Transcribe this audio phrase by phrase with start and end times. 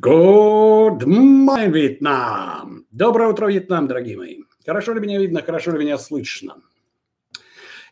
[0.00, 2.86] Good morning, Вьетнам!
[2.92, 4.42] Доброе утро, Вьетнам, дорогие мои.
[4.64, 6.58] Хорошо ли меня видно, хорошо ли меня слышно?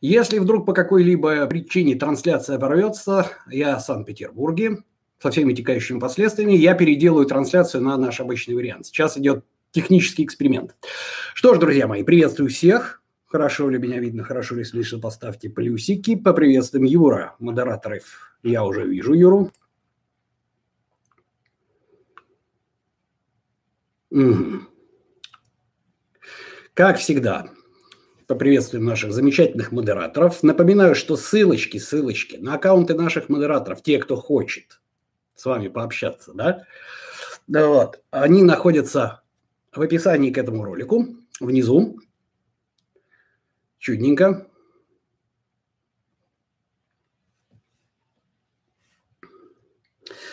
[0.01, 4.85] Если вдруг по какой-либо причине трансляция порвется, я в Санкт-Петербурге,
[5.21, 8.87] со всеми текающими последствиями, я переделаю трансляцию на наш обычный вариант.
[8.87, 10.77] Сейчас идет технический эксперимент.
[11.35, 13.03] Что ж, друзья мои, приветствую всех.
[13.27, 16.15] Хорошо ли меня видно, хорошо ли слышно, поставьте плюсики.
[16.15, 18.39] Поприветствуем Юра, модераторов.
[18.45, 19.51] Я уже вижу Юру.
[26.73, 27.51] Как всегда,
[28.27, 30.43] поприветствуем наших замечательных модераторов.
[30.43, 34.81] Напоминаю, что ссылочки, ссылочки на аккаунты наших модераторов, те, кто хочет
[35.35, 36.65] с вами пообщаться, да,
[37.47, 39.23] да вот, они находятся
[39.73, 41.07] в описании к этому ролику,
[41.39, 42.01] внизу.
[43.79, 44.49] Чудненько.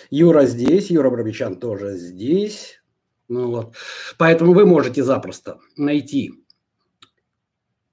[0.10, 2.83] Юра здесь, Юра Бробичан тоже здесь.
[3.34, 3.76] Ну вот.
[4.20, 6.34] Поэтому вы можете запросто найти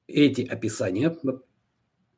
[0.07, 1.17] эти описания,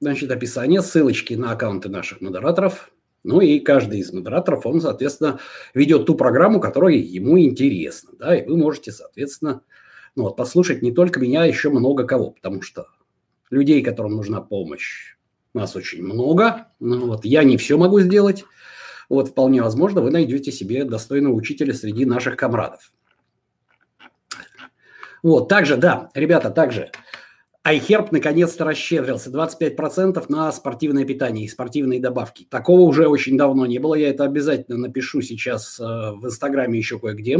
[0.01, 2.91] значит, описание, ссылочки на аккаунты наших модераторов.
[3.23, 5.39] Ну и каждый из модераторов, он, соответственно,
[5.73, 8.11] ведет ту программу, которая ему интересна.
[8.19, 9.63] Да, и вы можете, соответственно,
[10.17, 12.89] ну вот, послушать не только меня, а еще много кого, потому что
[13.51, 15.17] людей, которым нужна помощь,
[15.55, 16.73] нас очень много.
[16.81, 18.45] Ну, вот, я не все могу сделать.
[19.09, 22.93] Вот, вполне возможно, вы найдете себе достойного учителя среди наших комрадов.
[25.23, 26.91] Вот, также, да, ребята, также
[27.65, 29.31] iHerb наконец-то расщедрился.
[29.31, 32.45] 25% на спортивное питание и спортивные добавки.
[32.45, 33.95] Такого уже очень давно не было.
[33.95, 37.39] Я это обязательно напишу сейчас э, в Инстаграме еще кое-где.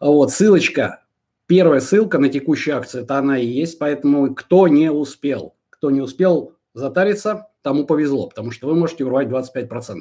[0.00, 1.04] Вот, ссылочка,
[1.46, 3.78] первая ссылка на текущую акцию, это она и есть.
[3.78, 9.28] Поэтому кто не успел, кто не успел затариться, тому повезло, потому что вы можете урвать
[9.28, 10.00] 25%.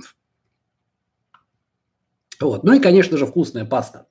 [2.39, 2.63] Вот.
[2.63, 4.07] Ну и, конечно же, вкусная паста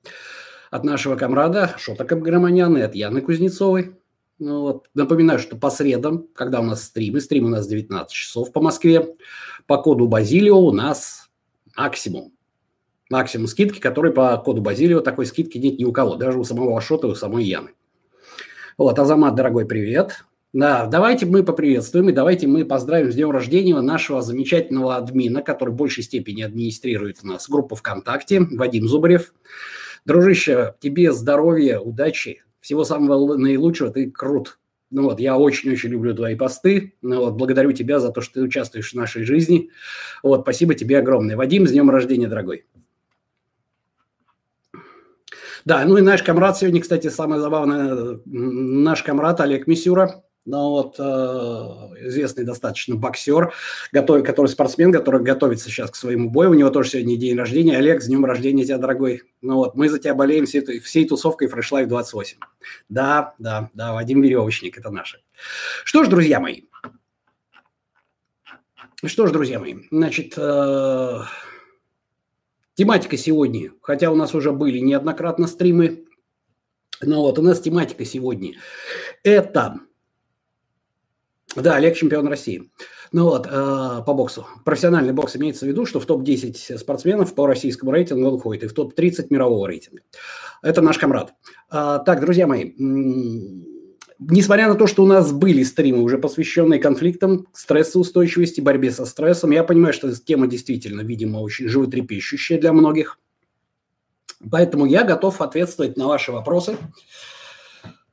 [0.71, 3.95] от нашего комрада Шота Капграманяна и от Яны Кузнецовой.
[4.39, 4.87] Ну, вот.
[4.93, 9.15] Напоминаю, что по средам, когда у нас стримы, стрим у нас 19 часов по Москве,
[9.67, 11.29] по коду Базилио у нас
[11.75, 12.31] максимум.
[13.09, 16.77] Максимум скидки, который по коду Базилио такой скидки нет ни у кого, даже у самого
[16.77, 17.71] Ашота и у самой Яны.
[18.77, 20.23] Вот, Азамат, дорогой, привет.
[20.53, 25.71] Да, давайте мы поприветствуем и давайте мы поздравим с днем рождения нашего замечательного админа, который
[25.71, 29.33] в большей степени администрирует у нас группу ВКонтакте, Вадим Зубарев.
[30.05, 34.59] Дружище, тебе здоровья, удачи, всего самого наилучшего, ты крут.
[34.91, 36.95] Ну вот, я очень-очень люблю твои посты.
[37.01, 39.69] Ну вот, благодарю тебя за то, что ты участвуешь в нашей жизни.
[40.23, 41.37] Вот, спасибо тебе огромное.
[41.37, 42.65] Вадим, с днем рождения, дорогой.
[45.65, 50.95] Да, ну и наш комрад сегодня, кстати, самое забавное, наш комрад Олег Мисюра, ну вот
[50.97, 51.03] э,
[52.07, 53.53] известный достаточно боксер,
[53.91, 56.49] готов, который спортсмен, который готовится сейчас к своему бою.
[56.49, 57.77] У него тоже сегодня день рождения.
[57.77, 59.21] Олег, с днем рождения тебя, дорогой.
[59.41, 62.37] Ну вот, мы за тебя болеем всей, всей тусовкой Fresh Life 28.
[62.89, 65.21] Да, да, да, Вадим Веревочник, это наше.
[65.83, 66.63] Что ж, друзья мои,
[69.05, 71.19] что ж, друзья мои, значит, э,
[72.73, 76.05] тематика сегодня, хотя у нас уже были неоднократно стримы,
[77.01, 78.55] но вот у нас тематика сегодня–
[79.23, 79.79] это
[81.55, 82.69] да, Олег чемпион России.
[83.11, 84.45] Ну вот, э, по боксу.
[84.65, 88.67] Профессиональный бокс имеется в виду, что в топ-10 спортсменов по российскому рейтингу он входит, и
[88.67, 90.03] в топ-30 мирового рейтинга.
[90.61, 91.33] Это наш комрад.
[91.71, 92.73] Э, так, друзья мои,
[94.19, 99.51] несмотря на то, что у нас были стримы, уже посвященные конфликтам, стрессоустойчивости, борьбе со стрессом,
[99.51, 103.17] я понимаю, что тема действительно, видимо, очень животрепещущая для многих.
[104.51, 106.77] Поэтому я готов ответствовать на ваши вопросы.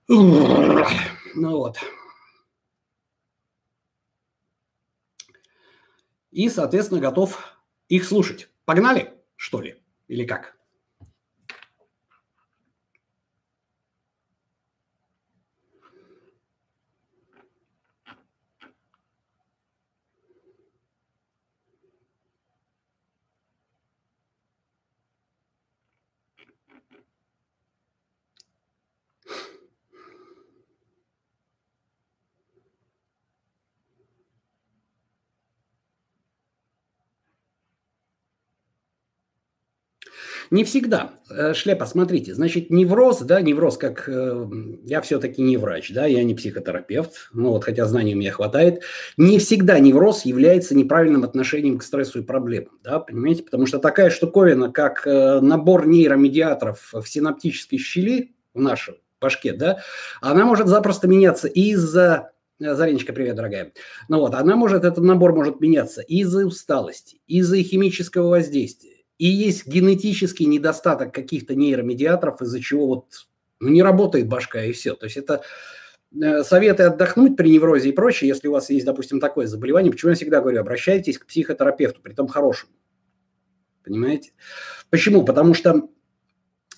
[0.09, 0.85] Ну
[1.35, 1.77] вот.
[6.37, 7.57] И, соответственно, готов
[7.89, 8.51] их слушать.
[8.67, 9.83] Погнали, что ли?
[10.07, 10.56] Или как?
[40.51, 41.15] Не всегда.
[41.31, 44.47] Э, Шлепа, смотрите, значит, невроз, да, невроз, как э,
[44.85, 48.83] я все-таки не врач, да, я не психотерапевт, ну вот, хотя знаний у меня хватает,
[49.17, 54.11] не всегда невроз является неправильным отношением к стрессу и проблемам, да, понимаете, потому что такая
[54.11, 59.79] штуковина, как э, набор нейромедиаторов в синаптической щели в нашем башке, да,
[60.21, 63.73] она может запросто меняться из-за Зариночка, привет, дорогая.
[64.09, 69.67] Ну вот, она может, этот набор может меняться из-за усталости, из-за химического воздействия, И есть
[69.67, 73.27] генетический недостаток каких-то нейромедиаторов, из-за чего вот
[73.61, 74.95] ну, не работает башка и все.
[74.95, 75.43] То есть это
[76.15, 79.91] э, советы отдохнуть при неврозе и прочее, если у вас есть, допустим, такое заболевание.
[79.91, 82.73] Почему я всегда говорю, обращайтесь к психотерапевту, при том хорошему.
[83.85, 84.33] Понимаете?
[84.91, 85.25] Почему?
[85.25, 85.89] Потому что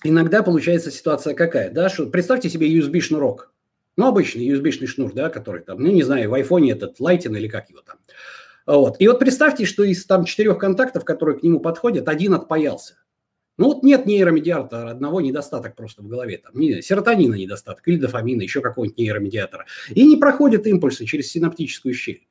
[0.03, 3.51] иногда получается ситуация какая, да, что представьте себе USB-шнурок.
[3.97, 7.49] Ну, обычный USB-шный шнур, да, который там, ну, не знаю, в айфоне этот Lightning или
[7.49, 7.97] как его там.
[8.69, 8.97] Вот.
[8.99, 12.97] И вот представьте, что из там четырех контактов, которые к нему подходят, один отпаялся.
[13.57, 16.37] Ну вот нет нейромедиатора, одного недостаток просто в голове.
[16.37, 19.65] Там, не, серотонина недостаток или дофамина, еще какого-нибудь нейромедиатора.
[19.89, 22.27] И не проходят импульсы через синаптическую щель.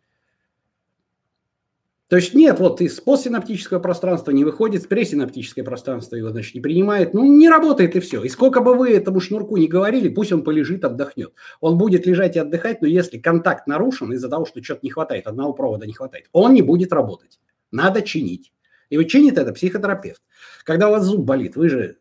[2.08, 7.12] То есть нет, вот из постсинаптического пространства не выходит, пресинаптическое пространство его, значит, не принимает.
[7.12, 8.22] Ну, не работает и все.
[8.22, 11.34] И сколько бы вы этому шнурку не говорили, пусть он полежит, отдохнет.
[11.60, 15.26] Он будет лежать и отдыхать, но если контакт нарушен из-за того, что что-то не хватает,
[15.26, 17.38] одного провода не хватает, он не будет работать.
[17.70, 18.52] Надо чинить.
[18.88, 20.22] И вот чинит это психотерапевт.
[20.64, 21.98] Когда у вас зуб болит, вы же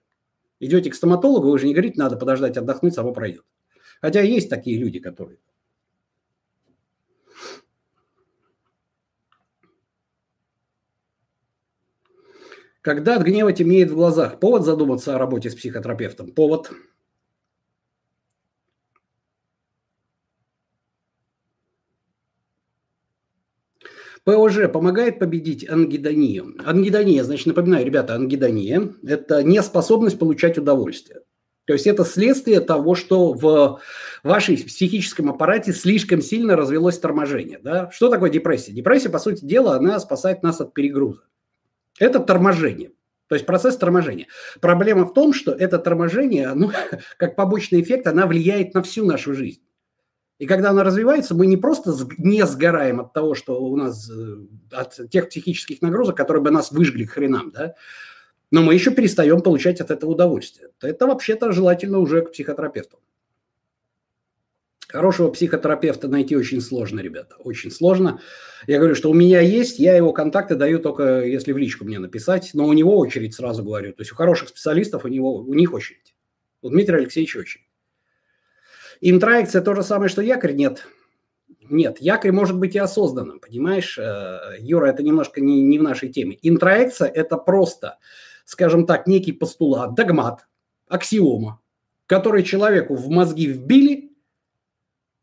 [0.62, 3.44] идете к стоматологу, вы же не говорите, надо подождать, отдохнуть, само пройдет.
[4.00, 5.40] Хотя есть такие люди, которые
[12.88, 16.32] Когда от гнева темнеет в глазах, повод задуматься о работе с психотерапевтом?
[16.32, 16.72] Повод.
[24.24, 26.56] ПОЖ помогает победить ангидонию.
[26.66, 31.24] Ангидония, значит, напоминаю, ребята, ангидония– это неспособность получать удовольствие.
[31.66, 33.82] То есть это следствие того, что в
[34.24, 37.60] вашей психическом аппарате слишком сильно развелось торможение.
[37.62, 37.92] Да?
[37.92, 38.72] Что такое депрессия?
[38.72, 41.24] Депрессия, по сути дела, она спасает нас от перегруза.
[42.00, 42.92] Это торможение.
[43.28, 44.28] То есть процесс торможения.
[44.62, 46.72] Проблема в том, что это торможение, ну,
[47.18, 49.62] как побочный эффект, она влияет на всю нашу жизнь.
[50.40, 54.38] И когда она развивается, мы не просто не сгораем от того, что у нас, э,
[54.72, 57.74] от тех психических нагрузок, которые бы нас выжгли к хренам, да,
[58.52, 60.70] но мы еще перестаем получать от этого удовольствие.
[60.82, 63.00] Это вообще-то желательно уже к психотерапевту.
[64.90, 68.22] Хорошего психотерапевта найти очень сложно, ребята, очень сложно.
[68.68, 72.00] Я говорю, что у меня есть, я его контакты даю только если в личку мне
[72.00, 73.92] написать, но у него очередь, сразу говорю.
[73.92, 76.16] То есть у хороших специалистов у, него, у них очередь.
[76.62, 77.66] У Дмитрия Алексеевича очередь.
[79.02, 80.54] Интроекция то же самое, что якорь?
[80.54, 80.88] Нет.
[81.70, 83.98] Нет, якорь может быть и осознанным, понимаешь?
[84.00, 86.38] Э, Юра, это немножко не, не в нашей теме.
[86.42, 87.98] Интроекция– это просто,
[88.46, 90.48] скажем так, некий постулат, догмат,
[90.88, 91.60] аксиома,
[92.06, 94.06] который человеку в мозги вбили–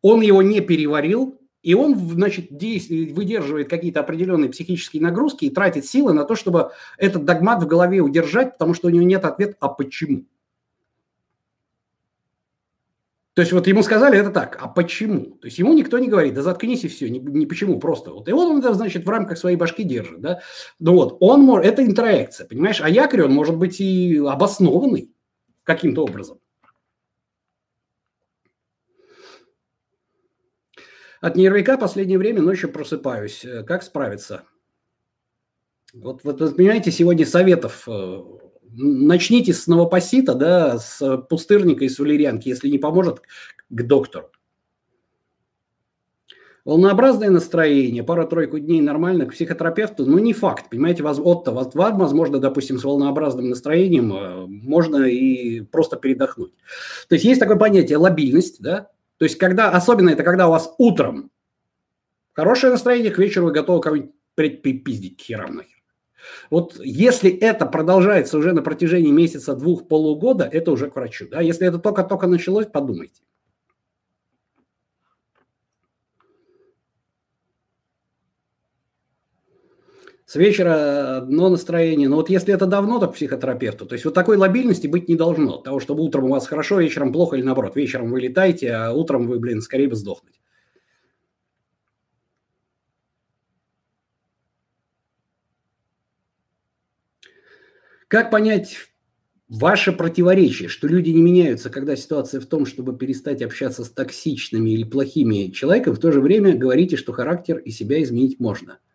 [0.05, 5.87] он его не переварил, и он, значит, действует, выдерживает какие-то определенные психические нагрузки и тратит
[5.87, 9.57] силы на то, чтобы этот догмат в голове удержать, потому что у него нет ответа
[9.61, 10.27] «а почему?».
[13.33, 15.39] То есть вот ему сказали это так, а почему?
[15.41, 18.29] То есть ему никто не говорит, да заткнись и все, не, не почему, просто вот.
[18.29, 20.41] И вот он это, значит, в рамках своей башки держит, да.
[20.81, 25.11] Ну вот, он может, это интеракция, понимаешь, а якорь он может быть и обоснованный
[25.63, 26.41] каким-то образом.
[31.25, 33.47] От нервика последнее время ночью просыпаюсь.
[33.47, 34.43] Э, как справиться?
[35.95, 37.89] Вот, вот понимаете, сегодня советов.
[37.89, 38.23] Э,
[38.71, 42.51] начните с новопосита, да, с пустырника и с валерьянки.
[42.51, 43.23] Если не поможет,
[43.71, 44.33] к доктору.
[46.67, 52.39] Волнообразное настроение, пара-тройку дней нормально, к психотерапевту, ну не факт, понимаете, вас, от вам, возможно,
[52.39, 56.53] допустим, с волнообразным настроением э, можно и просто передохнуть.
[57.09, 58.91] То есть есть такое понятие лобильность, да,
[59.25, 61.31] то есть, когда, особенно это когда у вас утром
[62.35, 65.83] хорошее настроение, к вечеру вы готовы кого-нибудь припиздить к херам нахер.
[66.51, 71.27] Вот если это продолжается уже на протяжении месяца, двух, полугода, это уже к врачу.
[71.31, 71.41] Да?
[71.41, 73.23] Если это только-только началось, подумайте.
[80.27, 82.09] С вечера одно настроение.
[82.09, 83.85] Но вот если это давно, к психотерапевту.
[83.85, 85.59] То есть вот такой лобильности быть не должно.
[85.59, 87.77] Того, чтобы утром у вас хорошо, вечером плохо или наоборот.
[87.77, 90.41] Вечером вы летаете, а утром вы, блин, скорее бы сдохнуть.
[98.09, 98.77] Как понять
[99.49, 104.71] ваше противоречие, что люди не меняются, когда ситуация в том, чтобы перестать общаться с токсичными
[104.71, 108.79] или плохими человеком, в то же время говорите, что характер и себя изменить можно–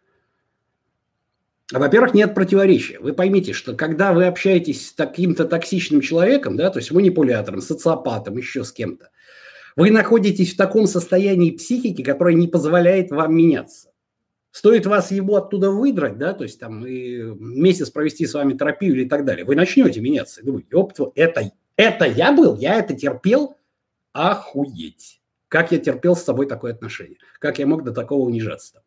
[1.71, 2.99] во-первых, нет противоречия.
[2.99, 8.38] Вы поймите, что когда вы общаетесь с таким-то токсичным человеком, да, то есть манипулятором, социопатом,
[8.38, 9.11] еще с кем-то,
[9.75, 13.89] вы находитесь в таком состоянии психики, которое не позволяет вам меняться.
[14.51, 18.95] Стоит вас его оттуда выдрать, да, то есть там и месяц провести с вами терапию
[18.95, 20.43] или так далее, вы начнете меняться.
[20.43, 23.57] Думаете, ёпт, это, это я был, я это терпел,
[24.11, 25.21] охуеть.
[25.49, 27.17] Как я терпел с собой такое отношение?
[27.39, 28.81] Как я мог до такого унижаться?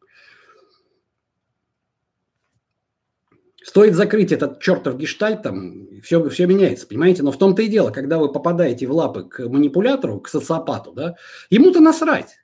[3.64, 7.22] Стоит закрыть этот чертов гештальт, там все, все меняется, понимаете?
[7.22, 11.14] Но в том-то и дело, когда вы попадаете в лапы к манипулятору, к социопату, да,
[11.50, 12.38] ему-то насрать.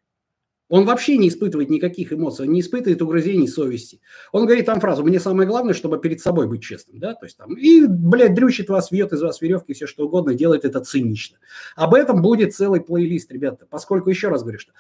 [0.69, 4.01] Он вообще не испытывает никаких эмоций, он не испытывает угрызений совести.
[4.33, 6.99] Он говорит там фразу «мне самое главное, чтобы перед собой быть честным».
[6.99, 7.15] Да?
[7.15, 10.67] То есть, там, и, блядь, дрючит вас, вьет из вас веревки, все что угодно, делает
[10.67, 11.39] это цинично.
[11.75, 13.67] Об этом будет целый плейлист, ребята.
[13.69, 14.73] Поскольку, еще раз говорю, что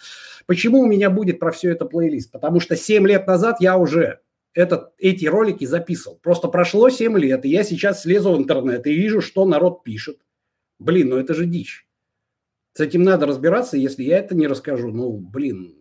[0.44, 2.30] почему у меня будет про все это плейлист?
[2.32, 4.20] Потому что 7 лет назад я уже
[4.58, 6.18] этот, эти ролики записывал.
[6.20, 10.18] Просто прошло 7 лет, и я сейчас слезу в интернет и вижу, что народ пишет.
[10.80, 11.86] Блин, ну это же дичь.
[12.72, 14.88] С этим надо разбираться, если я это не расскажу.
[14.88, 15.76] Ну, блин,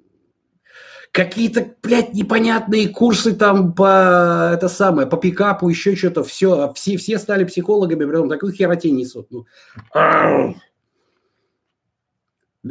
[1.12, 7.17] какие-то, блядь, непонятные курсы там по, это самое, по пикапу, еще что-то, все, все, все
[7.17, 9.27] стали психологами, прям такую херотень несут.
[9.31, 9.46] Ну.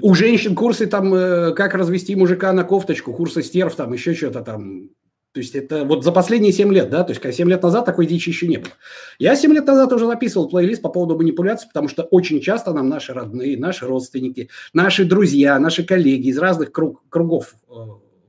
[0.02, 4.42] У женщин курсы там, э, как развести мужика на кофточку, курсы стерв там, еще что-то
[4.42, 4.90] там.
[5.36, 8.06] То есть это вот за последние 7 лет, да, то есть 7 лет назад такой
[8.06, 8.72] дичи еще не было.
[9.18, 12.88] Я 7 лет назад уже записывал плейлист по поводу манипуляций, потому что очень часто нам
[12.88, 17.74] наши родные, наши родственники, наши друзья, наши коллеги из разных круг, кругов э,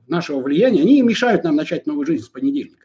[0.06, 2.84] нашего влияния, они мешают нам начать новую жизнь с понедельника.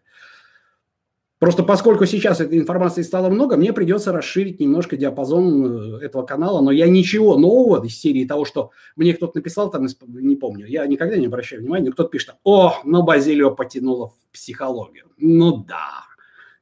[1.44, 6.62] Просто поскольку сейчас этой информации стало много, мне придется расширить немножко диапазон э, этого канала,
[6.62, 10.88] но я ничего нового из серии того, что мне кто-то написал, там не помню, я
[10.88, 15.08] никогда не обращаю внимания, кто-то пишет, о, ну Базилио потянуло в психологию.
[15.18, 16.06] Ну да.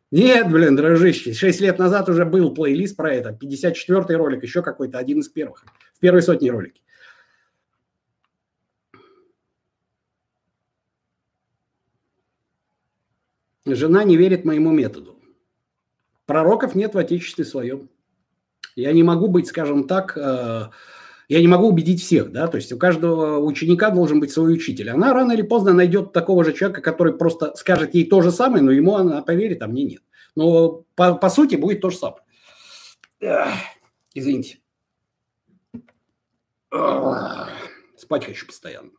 [0.10, 4.98] Нет, блин, дружище, 6 лет назад уже был плейлист про это, 54-й ролик, еще какой-то,
[4.98, 6.82] один из первых, в первой сотне ролики.
[13.76, 15.20] Жена не верит моему методу.
[16.26, 17.90] Пророков нет в Отечестве своем.
[18.76, 20.70] Я не могу быть, скажем так, э,
[21.28, 24.90] я не могу убедить всех, да, то есть у каждого ученика должен быть свой учитель.
[24.90, 28.64] Она рано или поздно найдет такого же человека, который просто скажет ей то же самое,
[28.64, 30.02] но ему она поверит, а мне нет.
[30.36, 32.24] Но по, по сути будет то же самое.
[34.14, 34.60] Извините.
[37.98, 38.92] Спать хочу постоянно.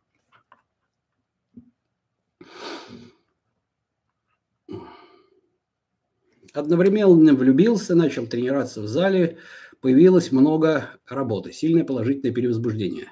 [6.53, 9.39] Одновременно влюбился, начал тренироваться в зале,
[9.81, 13.11] появилось много работы, сильное положительное перевозбуждение.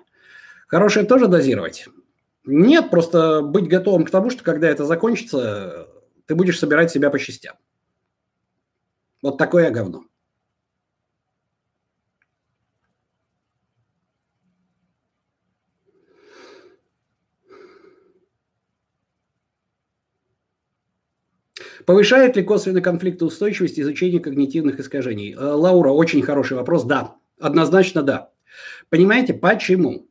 [0.67, 1.87] Хорошее тоже дозировать?
[2.45, 5.87] Нет, просто быть готовым к тому, что когда это закончится,
[6.27, 7.55] ты будешь собирать себя по частям.
[9.23, 10.05] Вот такое говно.
[21.85, 25.33] Повышает ли косвенный конфликт устойчивость изучение когнитивных искажений?
[25.33, 26.83] Э, Лаура, очень хороший вопрос.
[26.83, 28.31] Да, однозначно да.
[28.89, 30.07] Понимаете, почему?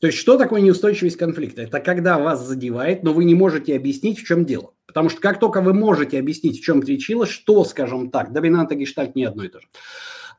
[0.00, 1.62] То есть, что такое неустойчивость конфликта?
[1.62, 4.74] Это когда вас задевает, но вы не можете объяснить, в чем дело.
[4.86, 9.14] Потому что как только вы можете объяснить, в чем причина, что, скажем так, доминанта гештальт
[9.14, 9.68] не одно и то же.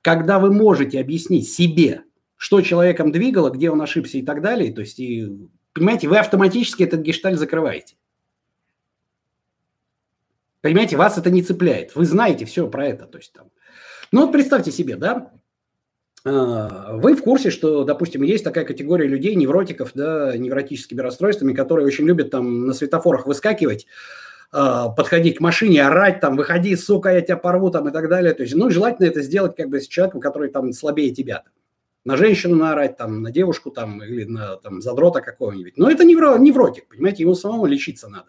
[0.01, 2.01] Когда вы можете объяснить себе,
[2.35, 5.31] что человеком двигало, где он ошибся и так далее, то есть, и,
[5.71, 7.95] понимаете, вы автоматически этот гештальт закрываете.
[10.63, 11.93] Понимаете, вас это не цепляет.
[11.93, 13.05] Вы знаете все про это.
[13.05, 13.47] То есть, там.
[14.13, 15.33] Ну вот представьте себе, да,
[16.23, 21.85] а, вы в курсе, что, допустим, есть такая категория людей, невротиков, да, невротическими расстройствами, которые
[21.85, 23.87] очень любят там на светофорах выскакивать,
[24.53, 28.33] а, подходить к машине, орать там, выходи, сука, я тебя порву там и так далее.
[28.33, 31.43] То есть, ну, желательно это сделать как бы с человеком, который там слабее тебя.
[32.05, 35.77] На женщину наорать, там, на девушку там, или на там, задрота какого-нибудь.
[35.77, 38.27] Но это невро, невротик, понимаете, ему самому лечиться надо.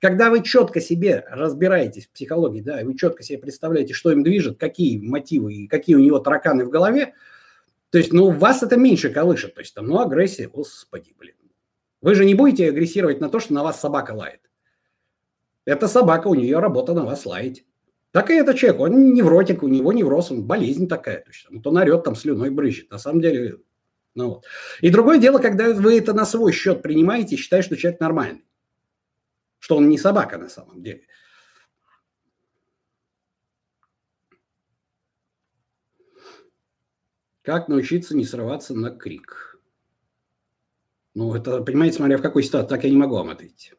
[0.00, 4.22] Когда вы четко себе разбираетесь в психологии, да, и вы четко себе представляете, что им
[4.22, 7.14] движет, какие мотивы и какие у него тараканы в голове,
[7.90, 9.54] то есть, ну, вас это меньше колышет.
[9.54, 11.34] То есть, там, ну, агрессия, господи, блин.
[12.00, 14.40] Вы же не будете агрессировать на то, что на вас собака лает.
[15.64, 17.64] Это собака, у нее работа на вас лаять.
[18.12, 21.22] Так и этот человек, он невротик, у него невроз, он болезнь такая.
[21.22, 22.90] То есть, вот он орет, там слюной брызжет.
[22.90, 23.58] На самом деле,
[24.14, 24.44] ну вот.
[24.80, 28.47] И другое дело, когда вы это на свой счет принимаете, считаете, что человек нормальный
[29.58, 31.02] что он не собака на самом деле.
[37.42, 39.58] Как научиться не срываться на крик?
[41.14, 43.72] Ну, это, понимаете, смотря в какой ситуации, так я не могу вам ответить.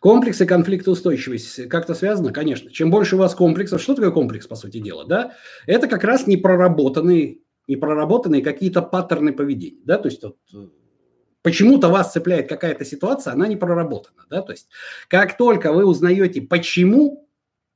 [0.00, 2.32] Комплексы конфликтоустойчивость как-то связано?
[2.32, 2.70] Конечно.
[2.70, 5.34] Чем больше у вас комплексов, что такое комплекс, по сути дела, да?
[5.66, 7.38] Это как раз непроработанные,
[7.68, 9.98] непроработанные какие-то паттерны поведения, да?
[9.98, 10.36] То есть вот,
[11.44, 14.26] почему-то вас цепляет какая-то ситуация, она не проработана.
[14.30, 14.40] Да?
[14.42, 14.66] То есть
[15.08, 17.28] как только вы узнаете, почему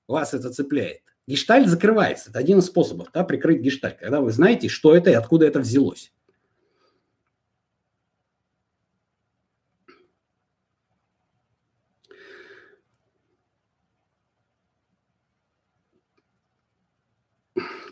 [0.08, 2.30] вас это цепляет, гештальт закрывается.
[2.30, 5.60] Это один из способов да, прикрыть гештальт, когда вы знаете, что это и откуда это
[5.60, 6.12] взялось.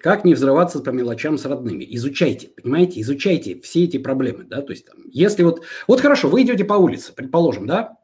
[0.06, 1.84] Как не взрываться по мелочам с родными?
[1.96, 6.42] Изучайте, понимаете, изучайте все эти проблемы, да, то есть там, если вот, вот хорошо, вы
[6.42, 7.98] идете по улице, предположим, да,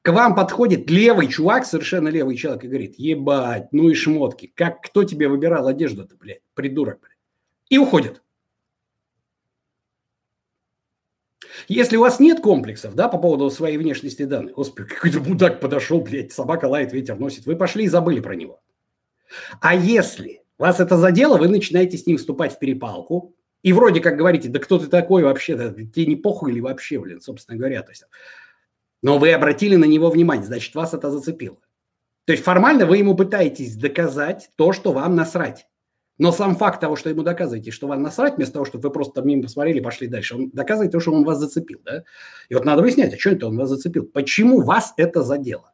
[0.00, 4.80] к вам подходит левый чувак, совершенно левый человек, и говорит, ебать, ну и шмотки, как,
[4.80, 7.18] кто тебе выбирал одежду-то, блядь, придурок, блядь,
[7.68, 8.22] и уходит.
[11.66, 16.00] Если у вас нет комплексов, да, по поводу своей внешности данных, господи, какой-то мудак подошел,
[16.00, 18.62] блядь, собака лает, ветер носит, вы пошли и забыли про него.
[19.60, 24.16] А если вас это задело, вы начинаете с ним вступать в перепалку, и вроде как
[24.16, 27.82] говорите, да кто ты такой вообще, да, тебе не похуй или вообще, блин, собственно говоря.
[27.82, 28.04] То есть,
[29.02, 31.58] но вы обратили на него внимание, значит, вас это зацепило.
[32.24, 35.66] То есть формально вы ему пытаетесь доказать то, что вам насрать.
[36.18, 39.22] Но сам факт того, что ему доказываете, что вам насрать, вместо того, чтобы вы просто
[39.22, 41.80] мимо посмотрели, пошли дальше, он доказывает то, что он вас зацепил.
[41.84, 42.02] Да?
[42.48, 44.04] И вот надо выяснять, а что это он вас зацепил?
[44.04, 45.72] Почему вас это задело?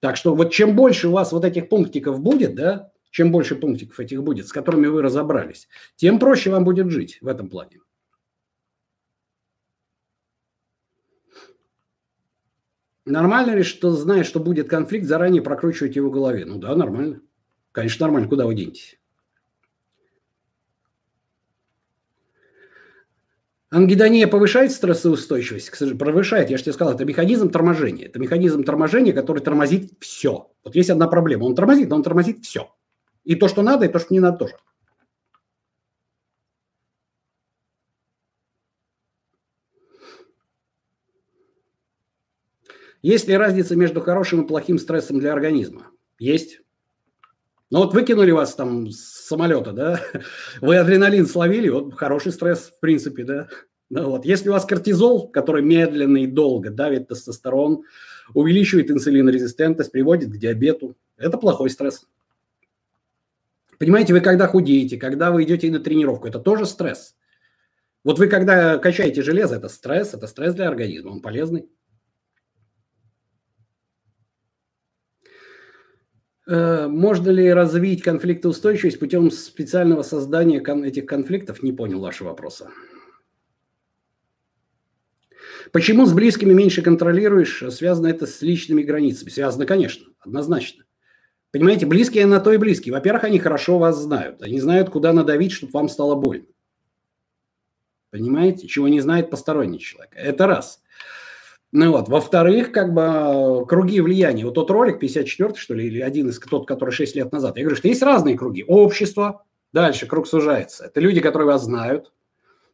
[0.00, 3.98] Так что вот чем больше у вас вот этих пунктиков будет, да, чем больше пунктиков
[4.00, 7.80] этих будет, с которыми вы разобрались, тем проще вам будет жить в этом плане.
[13.04, 16.44] Нормально ли, что зная, что будет конфликт, заранее прокручивать его в голове?
[16.44, 17.20] Ну да, нормально.
[17.72, 18.28] Конечно, нормально.
[18.28, 19.00] Куда вы денетесь?
[23.70, 25.70] Ангидония повышает стрессоустойчивость?
[25.98, 26.50] Повышает.
[26.50, 28.06] Я же тебе сказал, это механизм торможения.
[28.06, 30.52] Это механизм торможения, который тормозит все.
[30.62, 31.44] Вот есть одна проблема.
[31.44, 32.74] Он тормозит, но он тормозит все.
[33.30, 34.56] И то, что надо, и то, что не надо тоже.
[43.02, 45.92] Есть ли разница между хорошим и плохим стрессом для организма?
[46.18, 46.62] Есть.
[47.70, 50.00] Ну вот выкинули вас там с самолета, да,
[50.60, 53.48] вы адреналин словили, вот хороший стресс, в принципе, да.
[53.90, 54.24] Ну, вот.
[54.24, 57.84] Если у вас кортизол, который медленно и долго давит тестостерон,
[58.34, 62.08] увеличивает инсулинорезистентность, приводит к диабету, это плохой стресс.
[63.80, 67.16] Понимаете, вы когда худеете, когда вы идете на тренировку, это тоже стресс.
[68.04, 71.66] Вот вы когда качаете железо, это стресс, это стресс для организма, он полезный.
[76.46, 81.62] Э, можно ли развить конфликтоустойчивость путем специального создания этих конфликтов?
[81.62, 82.70] Не понял вашего вопроса.
[85.72, 87.64] Почему с близкими меньше контролируешь?
[87.70, 89.30] Связано это с личными границами?
[89.30, 90.84] Связано, конечно, однозначно.
[91.52, 92.92] Понимаете, близкие на то и близкие.
[92.92, 94.42] Во-первых, они хорошо вас знают.
[94.42, 96.46] Они знают, куда надавить, чтобы вам стало больно.
[98.10, 98.68] Понимаете?
[98.68, 100.12] Чего не знает посторонний человек.
[100.14, 100.80] Это раз.
[101.72, 102.08] Ну вот.
[102.08, 104.44] Во-вторых, как бы круги влияния.
[104.44, 107.56] Вот тот ролик 54 что ли, или один из тот, который 6 лет назад.
[107.56, 108.64] Я говорю, что есть разные круги.
[108.66, 110.86] Общество, дальше круг сужается.
[110.86, 112.12] Это люди, которые вас знают.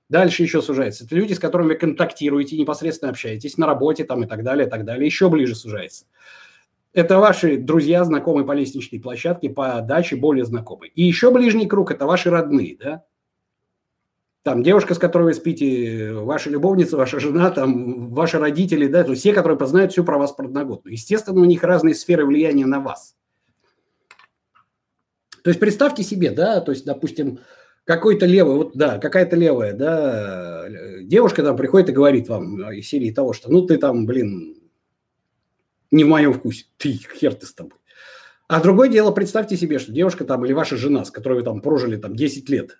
[0.09, 1.05] Дальше еще сужается.
[1.05, 4.71] Это люди, с которыми вы контактируете, непосредственно общаетесь на работе там и так далее, и
[4.71, 5.05] так далее.
[5.05, 6.05] Еще ближе сужается.
[6.97, 10.91] Это ваши друзья, знакомые по лестничной площадке, по даче, более знакомые.
[10.93, 13.05] И еще ближний круг– это ваши родные, да?
[14.43, 19.11] там девушка, с которой вы спите, ваша любовница, ваша жена, там, ваши родители, да, то
[19.11, 20.95] есть все, которые познают все про вас подноготную.
[20.95, 23.15] Естественно, у них разные сферы влияния на вас.
[25.43, 27.41] То есть представьте себе, да, то есть, допустим,
[27.85, 30.65] какой-то левый, вот, да, какая-то левая, да,
[31.03, 34.56] девушка там приходит и говорит вам из серии того, что, ну, ты там, блин,
[35.91, 37.79] не в моем вкусе, ты хер ты с тобой.
[38.49, 41.61] А другое дело, представьте себе, что девушка там или ваша жена, с которой вы там
[41.61, 42.79] прожили там 10 лет,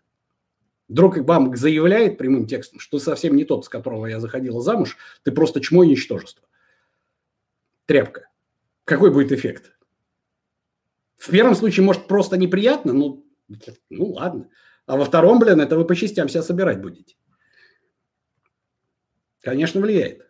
[0.89, 5.33] Вдруг вам заявляет прямым текстом, что совсем не тот, с которого я заходила замуж, ты
[5.33, 6.47] просто чмо и ничтожество.
[7.87, 8.29] Тряпка.
[8.85, 9.73] Какой будет эффект?
[11.17, 13.27] В первом случае, может, просто неприятно, ну,
[13.91, 14.49] ну ладно.
[14.87, 17.17] А во втором, блин, это вы по частям себя собирать будете.
[19.41, 20.26] Конечно, влияет.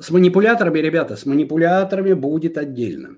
[0.00, 3.16] С манипуляторами, ребята, с манипуляторами будет отдельно.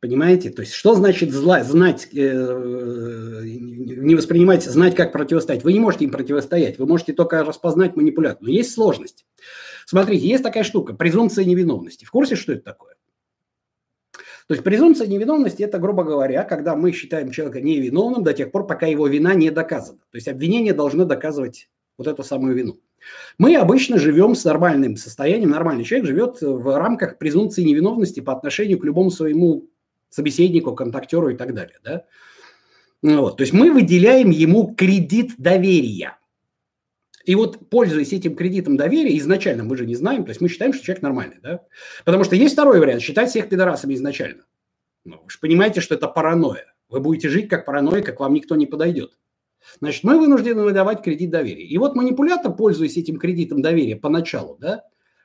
[0.00, 0.50] Понимаете?
[0.50, 5.64] То есть, что значит зла, знать, э, не воспринимать, знать, как противостоять?
[5.64, 8.38] Вы не можете им противостоять, вы можете только распознать манипулятор.
[8.42, 9.26] Но есть сложность.
[9.86, 12.04] Смотрите, есть такая штука, презумпция невиновности.
[12.04, 12.94] В курсе, что это такое?
[14.48, 18.66] То есть презумпция невиновности– это, грубо говоря, когда мы считаем человека невиновным до тех пор,
[18.66, 19.98] пока его вина не доказана.
[20.10, 22.80] То есть обвинение должно доказывать вот эту самую вину.
[23.38, 28.78] Мы обычно живем с нормальным состоянием, нормальный человек живет в рамках презумпции невиновности по отношению
[28.78, 29.68] к любому своему
[30.10, 31.78] собеседнику, контактеру и так далее.
[31.84, 32.04] Да?
[33.02, 33.36] Ну вот.
[33.36, 36.18] То есть мы выделяем ему кредит доверия.
[37.24, 40.72] И вот, пользуясь этим кредитом доверия, изначально мы же не знаем, то есть мы считаем,
[40.72, 41.60] что человек нормальный, да?
[42.06, 44.44] Потому что есть второй вариант– считать всех пидорасами изначально.
[45.04, 46.72] Ну, вы же понимаете, что это паранойя.
[46.88, 49.18] Вы будете жить как паранойя, как вам никто не подойдет.
[49.80, 51.64] Значит, мы вынуждены выдавать кредит доверия.
[51.64, 54.84] И вот манипулятор, пользуясь этим кредитом доверия поначалу, да,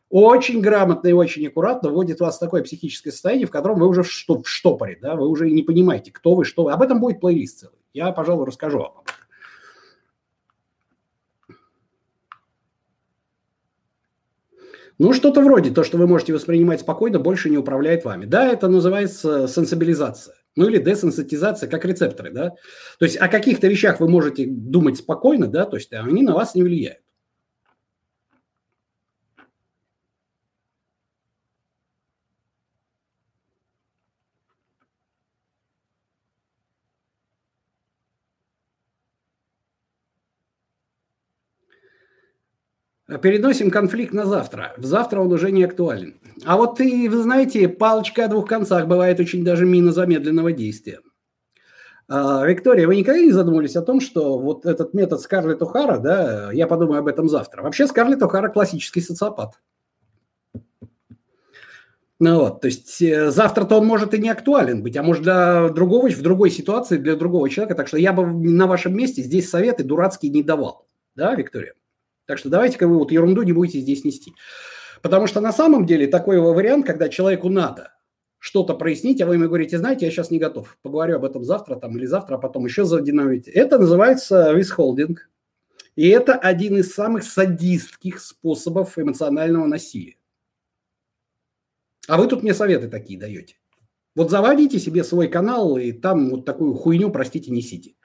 [0.10, 4.04] очень грамотно и очень аккуратно вводит вас в такое психическое состояние, в котором вы уже
[4.04, 6.72] в, штопоре, да, вы уже не понимаете, кто вы, что вы.
[6.72, 7.80] Об этом будет плейлист целый.
[7.94, 9.16] Я, пожалуй, расскажу вам об этом.
[15.00, 18.26] Ну, что-то вроде то, что вы можете воспринимать спокойно, больше не управляет вами.
[18.26, 20.36] Да, это называется сенсибилизация.
[20.56, 22.50] Ну или десенситизация, как рецепторы, да.
[23.00, 26.56] То есть о каких-то вещах вы можете думать спокойно, да, то есть они на вас
[26.56, 27.03] не влияют.
[43.22, 44.74] Переносим конфликт на завтра.
[44.78, 46.20] В завтра он уже не актуален.
[46.46, 51.00] А вот и, вы знаете, палочка о двух концах бывает очень даже мина замедленного действия.
[52.08, 56.52] А, Виктория, вы никогда не задумывались о том, что вот этот метод Скарлетт О'Хара, да,
[56.52, 57.62] я подумаю об этом завтра.
[57.62, 59.60] Вообще Скарлетт О'Хара классический социопат.
[62.20, 65.68] Ну вот, то есть э, завтра-то он может и не актуален быть, а может для
[65.70, 67.76] другого, в другой ситуации, для другого человека.
[67.76, 70.88] Так что я бы на вашем месте здесь советы дурацкие не давал.
[71.16, 71.74] Да, Виктория?
[72.26, 74.34] Так что давайте-ка вы вот ерунду не будете здесь нести.
[75.02, 77.92] Потому что на самом деле такой вариант, когда человеку надо
[78.40, 81.76] что-то прояснить, а вы ему говорите, знаете, я сейчас не готов, поговорю об этом завтра
[81.76, 83.52] там, или завтра, а потом еще задинамите.
[83.52, 85.30] Это называется висхолдинг.
[85.96, 90.18] И это один из самых садистских способов эмоционального насилия.
[92.08, 93.56] А вы тут мне советы такие даете.
[94.16, 97.96] Вот заводите себе свой канал и там вот такую хуйню, простите, несите.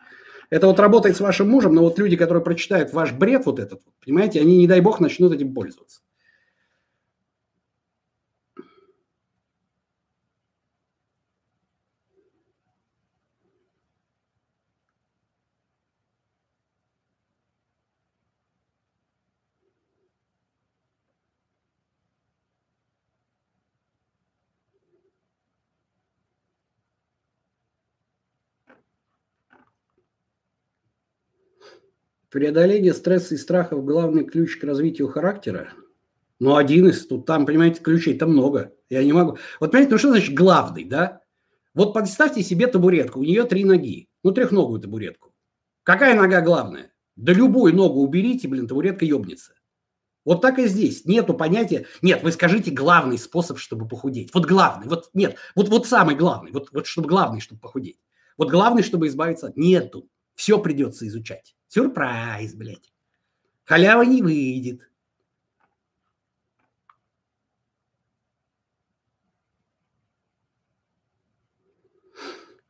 [0.51, 3.83] Это вот работает с вашим мужем, но вот люди, которые прочитают ваш бред вот этот,
[4.05, 6.01] понимаете, они, не дай бог, начнут этим пользоваться.
[32.39, 35.73] Преодоление стресса и страхов– главный ключ к развитию характера.
[36.39, 38.73] Ну, один из, тут там, понимаете, ключей там много.
[38.89, 39.39] Я не могу.
[39.59, 41.21] Вот, понимаете, ну что значит главный, да?
[41.75, 44.09] Вот представьте себе табуретку, у нее три ноги.
[44.23, 45.35] Ну, трехногую табуретку.
[45.83, 46.93] Какая нога главная?
[47.17, 49.55] Да любую ногу уберите, блин, табуретка ебнется.
[50.25, 51.07] Вот так и здесь.
[51.07, 51.87] Нету понятия.
[52.03, 54.33] Нет, вы скажите главный способ, чтобы похудеть.
[54.33, 54.87] Вот главный.
[54.87, 55.35] Вот нет.
[55.57, 56.53] Вот, вот самый главный.
[56.53, 57.99] Вот, вот чтобы главный, чтобы похудеть.
[58.37, 59.53] Вот главный, чтобы избавиться.
[59.57, 60.09] Нету.
[60.39, 61.57] Все придется изучать.
[61.67, 62.93] Сюрприз, блядь.
[63.65, 64.89] Халява не выйдет.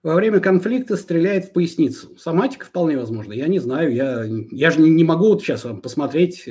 [0.02, 2.16] Во время конфликта стреляет в поясницу.
[2.16, 3.34] Соматика вполне возможно.
[3.34, 3.92] Я не знаю.
[3.92, 6.48] Я, я же не, не могу вот сейчас вам посмотреть.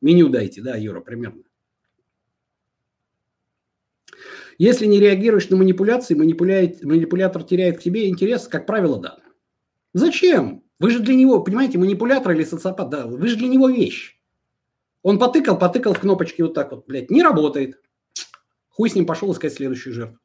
[0.00, 1.42] Меню дайте, да, Юра, примерно.
[4.58, 9.23] Если не реагируешь на манипуляции, манипулятор теряет к тебе интерес, как правило, да.
[9.94, 10.64] Зачем?
[10.80, 14.20] Вы же для него, понимаете, манипулятор или социопат, да, вы же для него вещь.
[15.02, 17.80] Он потыкал, потыкал в кнопочки вот так вот, блядь, не работает.
[18.70, 20.18] Хуй с ним пошел искать следующую жертву.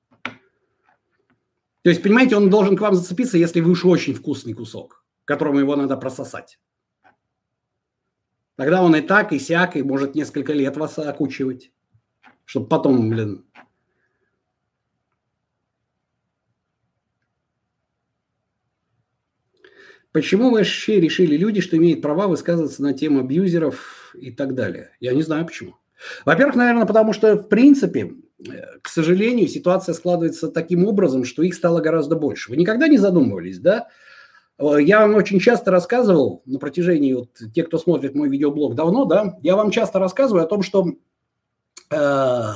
[1.83, 5.59] То есть, понимаете, он должен к вам зацепиться, если вы уж очень вкусный кусок, которому
[5.59, 6.59] его надо прососать.
[8.55, 11.71] Тогда он и так, и сяк, и может несколько лет вас окучивать.
[12.43, 13.45] Чтобы потом, блин,
[20.11, 24.91] Почему вообще решили люди, что имеют права высказываться на тему абьюзеров и так далее?
[24.99, 25.75] Я не знаю почему.
[26.25, 31.53] Во-первых, наверное, потому что, в принципе, э, к сожалению, ситуация складывается таким образом, что их
[31.53, 32.49] стало гораздо больше.
[32.49, 33.87] Вы никогда не задумывались, да?
[34.59, 39.05] Э, я вам очень часто рассказывал на протяжении, вот те, кто смотрит мой видеоблог давно,
[39.05, 40.87] да, я вам часто рассказываю о том, что
[41.91, 42.49] э,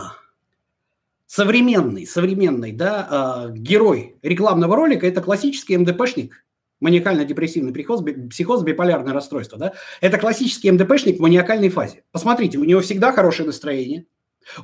[1.25, 6.45] современный, современный, да, э, герой рекламного ролика– это классический МДПшник,
[6.83, 12.03] маниакально-депрессивный психоз, психоз, биполярное расстройство, да, это классический МДПшник в маниакальной фазе.
[12.11, 14.05] Посмотрите, у него всегда хорошее настроение,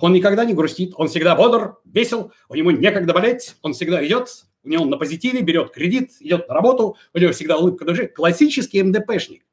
[0.01, 4.29] он никогда не грустит, он всегда бодр, весел, у него некогда болеть, он всегда идет,
[4.63, 8.07] у него на позитиве, берет кредит, идет на работу, у него всегда улыбка души.
[8.07, 9.45] Классический МДПшник.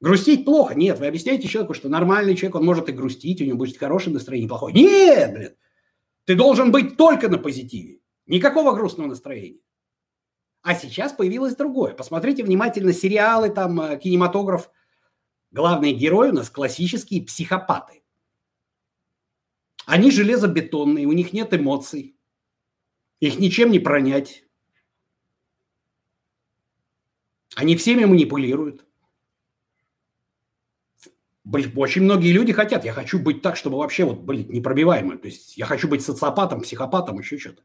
[0.00, 0.74] Грустить плохо?
[0.74, 4.12] Нет, вы объясняете человеку, что нормальный человек, он может и грустить, у него будет хорошее
[4.12, 4.74] настроение, плохое.
[4.74, 5.50] Нет, блин,
[6.26, 8.00] ты должен быть только на позитиве.
[8.26, 9.60] Никакого грустного настроения.
[10.64, 11.92] А сейчас появилось другое.
[11.92, 14.70] Посмотрите внимательно сериалы, там, э, кинематограф.
[15.50, 18.02] Главные герои у нас классические психопаты.
[19.84, 22.16] Они железобетонные, у них нет эмоций.
[23.20, 24.46] Их ничем не пронять.
[27.56, 28.86] Они всеми манипулируют.
[31.76, 35.18] Очень многие люди хотят, я хочу быть так, чтобы вообще вот, блин, непробиваемым.
[35.18, 37.62] То есть я хочу быть социопатом, психопатом, еще что-то.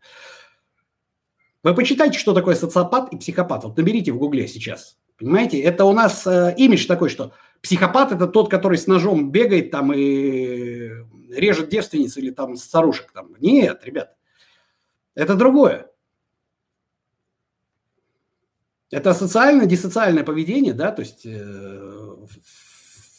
[1.63, 3.63] Вы почитайте, что такое социопат и психопат.
[3.63, 4.97] Вот наберите в гугле сейчас.
[5.17, 9.69] Понимаете, это у нас э, имидж такой, что психопат– это тот, который с ножом бегает
[9.69, 10.89] там и
[11.29, 13.11] режет девственниц или там старушек.
[13.11, 13.35] Там.
[13.39, 14.15] Нет, ребят,
[15.15, 15.87] это другое.
[18.91, 22.15] Это социально-дисоциальное поведение, да, то есть э,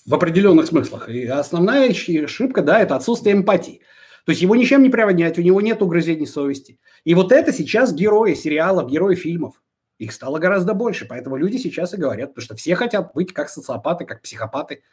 [0.07, 1.09] в определенных смыслах.
[1.11, 3.83] И основная ошибка, да, это отсутствие эмпатии.
[4.31, 6.79] То есть его ничем не приводнять, у него нет угрызений совести.
[7.03, 9.61] И вот это сейчас герои сериалов, герои фильмов.
[9.99, 13.49] Их стало гораздо больше, поэтому люди сейчас и говорят, потому что все хотят быть как
[13.49, 14.85] социопаты, как психопаты.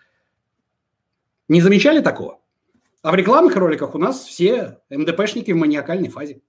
[1.47, 2.41] Не замечали такого?
[3.03, 6.41] А в рекламных роликах у нас все МДПшники в маниакальной фазе,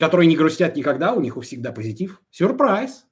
[0.00, 2.20] которые не грустят никогда, у них у всегда позитив.
[2.32, 3.06] Сюрприз!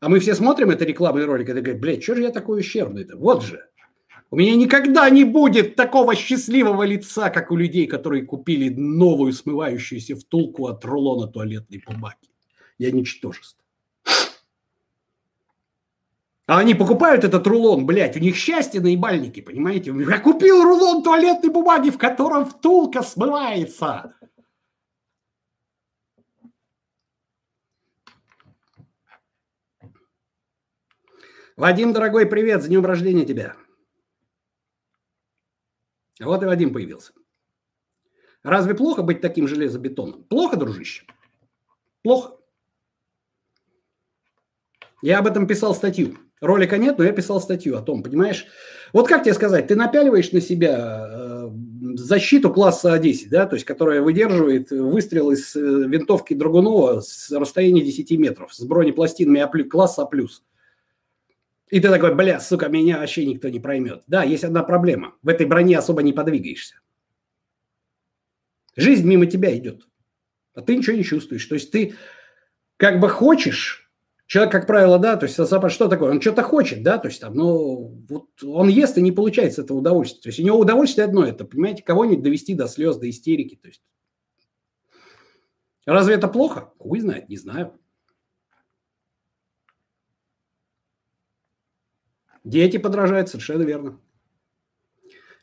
[0.00, 3.16] А мы все смотрим это рекламный ролик и говорим, блядь, что же я такой ущербный-то?
[3.16, 3.67] Вот же.
[4.30, 10.16] У меня никогда не будет такого счастливого лица, как у людей, которые купили новую смывающуюся
[10.16, 12.28] втулку от рулона туалетной бумаги.
[12.76, 13.64] Я ничтожество.
[16.46, 19.92] А они покупают этот рулон, блядь, у них счастье наебальники, понимаете?
[19.92, 24.14] Я купил рулон туалетной бумаги, в котором втулка смывается.
[31.56, 33.56] Вадим, дорогой, привет, с днем рождения тебя.
[36.20, 37.12] Вот и Вадим появился.
[38.42, 40.24] Разве плохо быть таким железобетоном?
[40.24, 41.04] Плохо, дружище?
[42.02, 42.36] Плохо.
[45.02, 46.16] Я об этом писал статью.
[46.40, 48.46] Ролика нет, но я писал статью о том, понимаешь?
[48.92, 51.50] Вот как тебе сказать, ты напяливаешь на себя э,
[51.94, 57.82] защиту класса А10, да, то есть которая выдерживает выстрел из э, винтовки Драгунова с расстояния
[57.82, 60.08] 10 метров, с бронепластинами А+, класса А+.
[61.70, 64.02] И ты такой, бля, сука, меня вообще никто не проймет.
[64.06, 65.16] Да, есть одна проблема.
[65.22, 66.80] В этой броне особо не подвигаешься.
[68.76, 69.86] Жизнь мимо тебя идет.
[70.54, 71.44] А ты ничего не чувствуешь.
[71.44, 71.94] То есть ты
[72.76, 73.90] как бы хочешь,
[74.26, 76.10] человек, как правило, да, то есть социопат что такое?
[76.10, 79.74] Он что-то хочет, да, то есть там, ну, вот он ест и не получается это
[79.74, 80.22] удовольствие.
[80.22, 83.56] То есть у него удовольствие одно это, понимаете, кого-нибудь довести до слез, до истерики.
[83.56, 83.82] То есть
[85.84, 86.72] разве это плохо?
[86.78, 87.78] Хуй знает, не знаю.
[92.48, 94.00] Дети подражают, совершенно верно.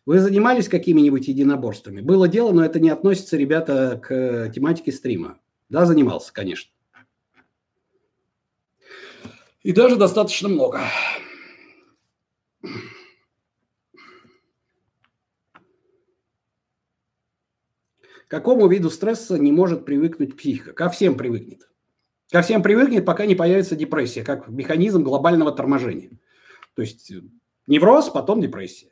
[0.08, 2.02] Вы занимались какими-нибудь единоборствами?
[2.02, 5.40] Было дело, но это не относится, ребята, к тематике стрима.
[5.70, 6.72] Да, занимался, конечно.
[9.62, 10.82] И даже достаточно много.
[18.28, 20.74] К какому виду стресса не может привыкнуть психика?
[20.74, 21.70] Ко всем привыкнет.
[22.32, 26.10] Ко всем привыкнет, пока не появится депрессия, как механизм глобального торможения.
[26.76, 27.22] То есть э,
[27.68, 28.92] невроз, потом депрессия.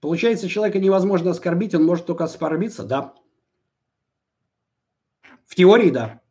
[0.00, 2.84] Получается, человека невозможно оскорбить, он может только оскорбиться?
[2.84, 3.14] Да.
[5.46, 6.22] В теории, да.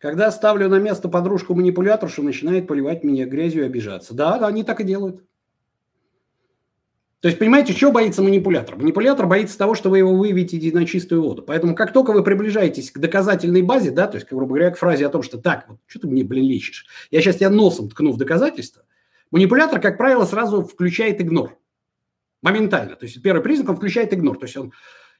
[0.00, 4.14] Когда ставлю на место подружку-манипуляторшу, начинает поливать меня грязью и обижаться.
[4.14, 5.22] Да, да, они так и делают.
[7.20, 8.76] То есть, понимаете, чего боится манипулятор?
[8.76, 11.42] Манипулятор боится того, что вы его выведете на чистую воду.
[11.42, 15.06] Поэтому, как только вы приближаетесь к доказательной базе, да, то есть, грубо говоря, к фразе
[15.06, 16.86] о том, что так, вот, что ты мне, блин, лечишь?
[17.10, 18.84] Я сейчас тебя носом ткну в доказательство.
[19.30, 21.58] Манипулятор, как правило, сразу включает игнор.
[22.42, 22.96] Моментально.
[22.96, 24.38] То есть, первый признак, он включает игнор.
[24.38, 24.72] То есть, он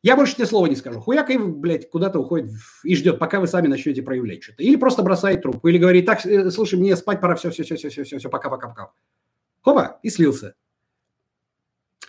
[0.07, 1.01] я больше тебе слова не скажу.
[1.01, 2.53] Хуяк и, блядь, куда-то уходит
[2.85, 4.63] и ждет, пока вы сами начнете проявлять что-то.
[4.63, 7.75] Или просто бросает трубку, или говорит, так, э, слушай, мне спать пора, все, все, все,
[7.75, 8.93] все, все, все, все, пока, пока, пока.
[9.63, 10.55] Хопа, и слился.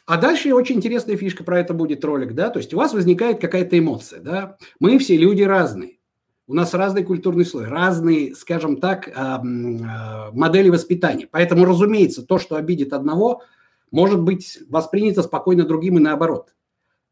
[0.06, 3.42] А дальше очень интересная фишка про это будет ролик, да, то есть у вас возникает
[3.42, 4.58] какая-то эмоция, да.
[4.80, 5.98] Мы все люди разные.
[6.46, 11.28] У нас разный культурный слой, разные, скажем так, а, а, модели воспитания.
[11.32, 13.42] Поэтому, разумеется, то, что обидит одного,
[13.90, 16.54] может быть воспринято спокойно другим и наоборот.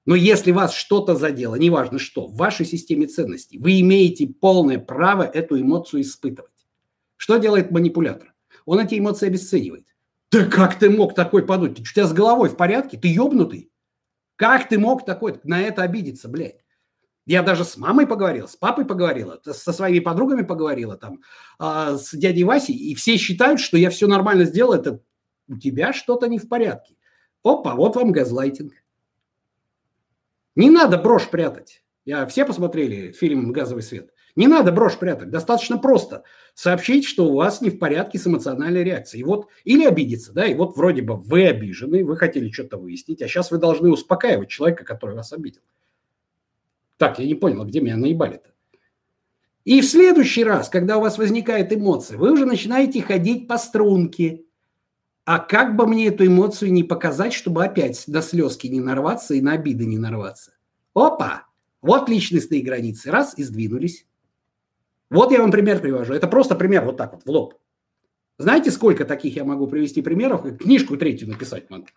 [0.05, 5.23] Но если вас что-то задело, неважно что, в вашей системе ценностей, вы имеете полное право
[5.23, 6.51] эту эмоцию испытывать.
[7.17, 8.33] Что делает манипулятор?
[8.65, 9.87] Он эти эмоции обесценивает.
[10.31, 11.79] Да как ты мог такой подумать?
[11.79, 12.97] У тебя с головой в порядке?
[12.97, 13.71] Ты ебнутый?
[14.35, 16.63] Как ты мог такой на это обидеться, блядь?
[17.25, 21.21] Я даже с мамой поговорил, с папой поговорила, со своими подругами поговорила, там,
[21.59, 25.01] э, с дядей Васей, и все считают, что я все нормально сделал, это
[25.47, 26.95] у тебя что-то не в порядке.
[27.43, 28.73] Опа, вот вам газлайтинг.
[30.55, 31.83] Не надо брошь прятать.
[32.05, 34.11] Я все посмотрели фильм «Газовый свет».
[34.35, 38.83] Не надо брошь прятать, достаточно просто сообщить, что у вас не в порядке с эмоциональной
[38.83, 39.21] реакцией.
[39.21, 43.21] И вот, или обидеться, да, и вот вроде бы вы обижены, вы хотели что-то выяснить,
[43.21, 45.61] а сейчас вы должны успокаивать человека, который вас обидел.
[46.97, 48.51] Так, я не понял, а где меня наебали-то?
[49.63, 54.44] И в следующий раз, когда у вас возникает эмоция, вы уже начинаете ходить по струнке.
[55.25, 59.41] А как бы мне эту эмоцию не показать, чтобы опять до слезки не нарваться и
[59.41, 60.53] на обиды не нарваться?
[60.93, 61.47] Опа!
[61.81, 63.09] Вот личностные границы.
[63.09, 64.05] Раз, и сдвинулись.
[65.09, 66.13] Вот я вам пример привожу.
[66.13, 67.55] Это просто пример вот так вот, в лоб.
[68.37, 70.43] Знаете, сколько таких я могу привести примеров?
[70.57, 71.87] Книжку третью написать могу.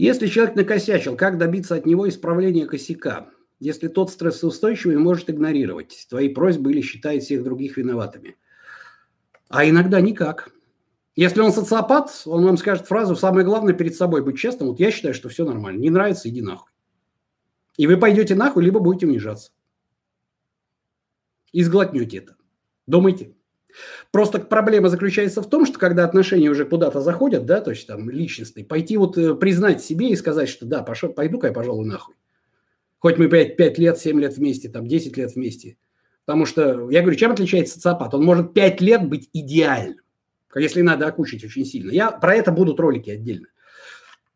[0.00, 3.28] Если человек накосячил, как добиться от него исправления косяка?
[3.58, 8.38] Если тот стрессоустойчивый может игнорировать твои просьбы или считает всех других виноватыми.
[9.50, 10.52] А иногда никак.
[11.16, 14.70] Если он социопат, он вам скажет фразу «самое главное перед собой быть честным».
[14.70, 15.80] Вот я считаю, что все нормально.
[15.80, 16.72] Не нравится– иди нахуй.
[17.76, 19.52] И вы пойдете нахуй, либо будете унижаться.
[21.52, 22.36] И сглотнете это.
[22.86, 23.34] Думайте.
[24.10, 28.10] Просто проблема заключается в том, что когда отношения уже куда-то заходят, да, то есть там
[28.10, 32.14] личностные, пойти вот э, признать себе и сказать, что да, пошел, пойду-ка я, пожалуй, нахуй.
[32.98, 35.76] Хоть мы 5, 5 лет, 7 лет вместе, там 10 лет вместе.
[36.26, 38.14] Потому что, я говорю, чем отличается социопат?
[38.14, 40.00] Он может 5 лет быть идеальным,
[40.54, 41.90] если надо окучить очень сильно.
[41.90, 43.48] Я про это будут ролики отдельно.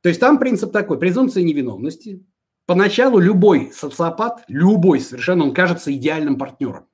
[0.00, 2.24] То есть там принцип такой, презумпция невиновности.
[2.66, 6.86] Поначалу любой социопат, любой совершенно, он кажется идеальным партнером.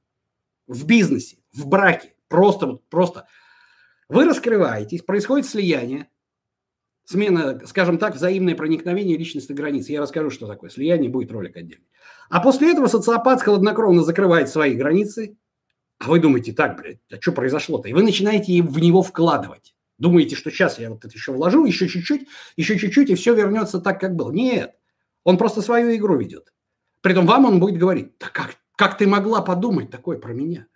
[0.67, 3.27] В бизнесе, в браке, Просто, просто.
[4.09, 6.09] Вы раскрываетесь, происходит слияние,
[7.05, 9.89] смена, скажем так, взаимное проникновение личностных границ.
[9.89, 11.89] Я расскажу, что такое слияние, будет ролик отдельный.
[12.31, 15.37] А после этого социопат хладнокровно закрывает свои границы,
[15.99, 17.89] а вы думаете, так, блядь, а что произошло-то?
[17.89, 19.75] И вы начинаете в него вкладывать.
[19.99, 23.81] Думаете, что сейчас я вот это еще вложу, еще чуть-чуть, еще чуть-чуть, и все вернется
[23.81, 24.31] так, как было.
[24.31, 24.77] Нет,
[25.25, 26.53] он просто свою игру ведет.
[27.01, 30.69] Притом вам он будет говорить, да как, как ты могла подумать такое про меня?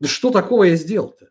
[0.00, 1.30] Да что такого я сделал-то?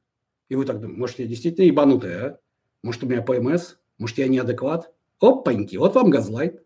[0.49, 2.39] И вы так думаете, может, я действительно ебанутая, а?
[2.83, 3.75] Может, у меня ПМС?
[3.97, 4.93] Может, я неадекват?
[5.19, 6.63] Опаньки, вот вам газлайт.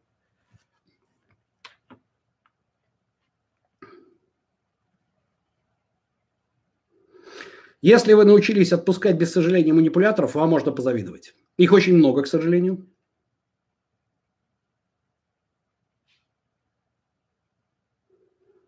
[7.81, 11.33] Если вы научились отпускать без сожаления манипуляторов, вам можно позавидовать.
[11.55, 12.85] Их очень много, к сожалению.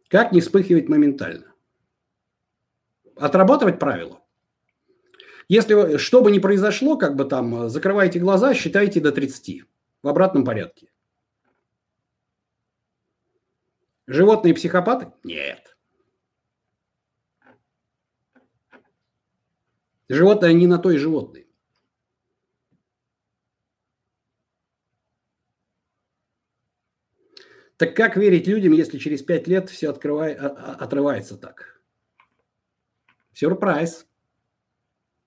[0.07, 1.50] Как не вспыхивать моментально?
[3.21, 4.21] Отрабатывать правила.
[5.47, 9.63] Если что бы ни произошло, как бы там, закрывайте глаза, считайте до 30
[10.01, 10.89] в обратном порядке.
[14.07, 15.11] Животные психопаты?
[15.23, 15.77] Нет.
[20.09, 21.47] Животные, они на то и животные.
[27.77, 31.80] Так как верить людям, если через пять лет все открывает, отрывается так?
[33.33, 34.07] Сюрприз.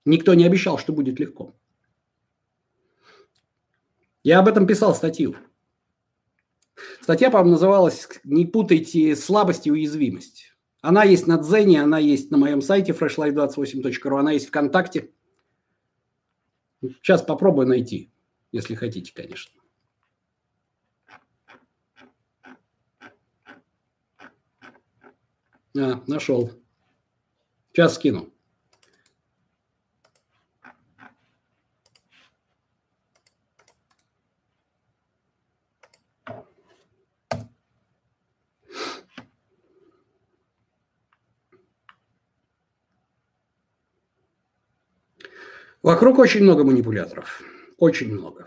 [0.05, 1.55] Никто не обещал, что будет легко.
[4.23, 5.37] Я об этом писал статью.
[7.01, 10.55] Статья, по-моему, называлась «Не путайте слабость и уязвимость».
[10.81, 15.11] Она есть на Дзене, она есть на моем сайте freshlife28.ru, она есть ВКонтакте.
[16.83, 18.11] Сейчас попробую найти,
[18.53, 19.53] если хотите, конечно.
[25.77, 26.51] А, нашел.
[27.75, 28.33] Сейчас скину.
[45.83, 47.43] Вокруг очень много манипуляторов.
[47.79, 48.47] Очень много.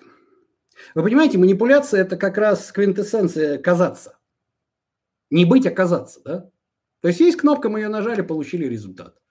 [0.96, 4.18] Вы понимаете, манипуляция– это как раз квинтэссенция казаться.
[5.30, 6.50] Не быть, а казаться, да?
[7.02, 9.22] То есть есть кнопка, мы ее нажали, получили результат.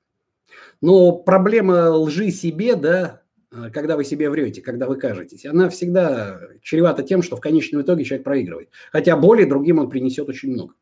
[0.81, 6.41] Но проблема лжи себе, да, э, когда вы себе врете, когда вы кажетесь, она всегда
[6.63, 8.71] чревата тем, что в конечном итоге человек проигрывает.
[8.93, 10.75] Хотя боли другим он принесет очень много.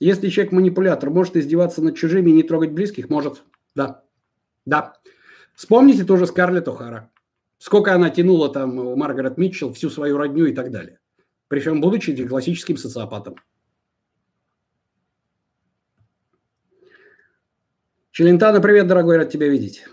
[0.00, 3.10] Если человек манипулятор, может издеваться над чужими и не трогать близких?
[3.10, 3.42] Может.
[3.74, 4.04] Да.
[4.64, 4.94] Да.
[5.54, 7.08] Вспомните тоже Скарлетт О'Хара.
[7.58, 11.00] Сколько она тянула там у Маргарет Митчелл всю свою родню и так далее.
[11.48, 13.36] Причем будучи классическим социопатом.
[18.12, 19.84] Челентано, привет, дорогой, рад тебя видеть.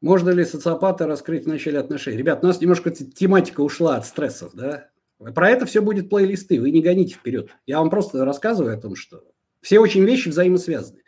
[0.00, 2.18] Можно ли социопата раскрыть в начале отношений?
[2.18, 4.88] Ребят, у нас немножко тематика ушла от стрессов, да?
[5.18, 7.50] Про это все будет плейлисты, вы не гоните вперед.
[7.66, 9.24] Я вам просто рассказываю о том, что
[9.60, 11.00] все очень вещи взаимосвязаны.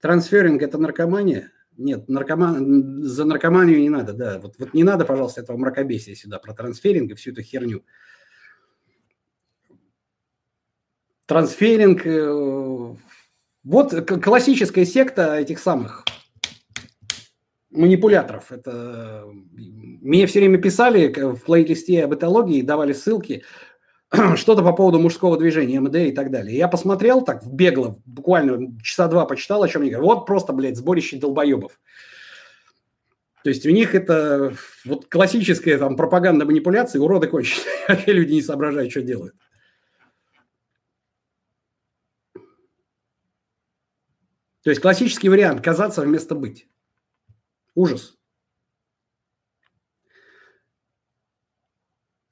[0.00, 1.52] Трансферинг– это наркомания?
[1.76, 4.38] Нет, наркоман, за наркоманию не надо, да.
[4.38, 7.84] Вот, вот не надо, пожалуйста, этого мракобесия сюда про трансферинг и всю эту херню.
[11.26, 12.96] Трансферинг, э,
[13.62, 16.04] вот классическая секта этих самых
[17.70, 18.52] манипуляторов.
[18.52, 23.44] Это мне все время писали в плейлисте об этологии, давали ссылки,
[24.36, 26.56] что-то по поводу мужского движения, МД и так далее.
[26.56, 30.06] Я посмотрел так бегло, буквально часа два почитал, о чем они говорят.
[30.06, 31.78] Вот просто, блядь, сборище долбоебов.
[33.42, 34.54] То есть у них это
[34.84, 37.66] вот классическая там пропаганда манипуляции, уроды конченые.
[37.88, 39.34] Вообще люди не соображают, что делают.
[44.62, 46.68] То есть классический вариант– казаться вместо быть.
[47.80, 48.18] Ужас.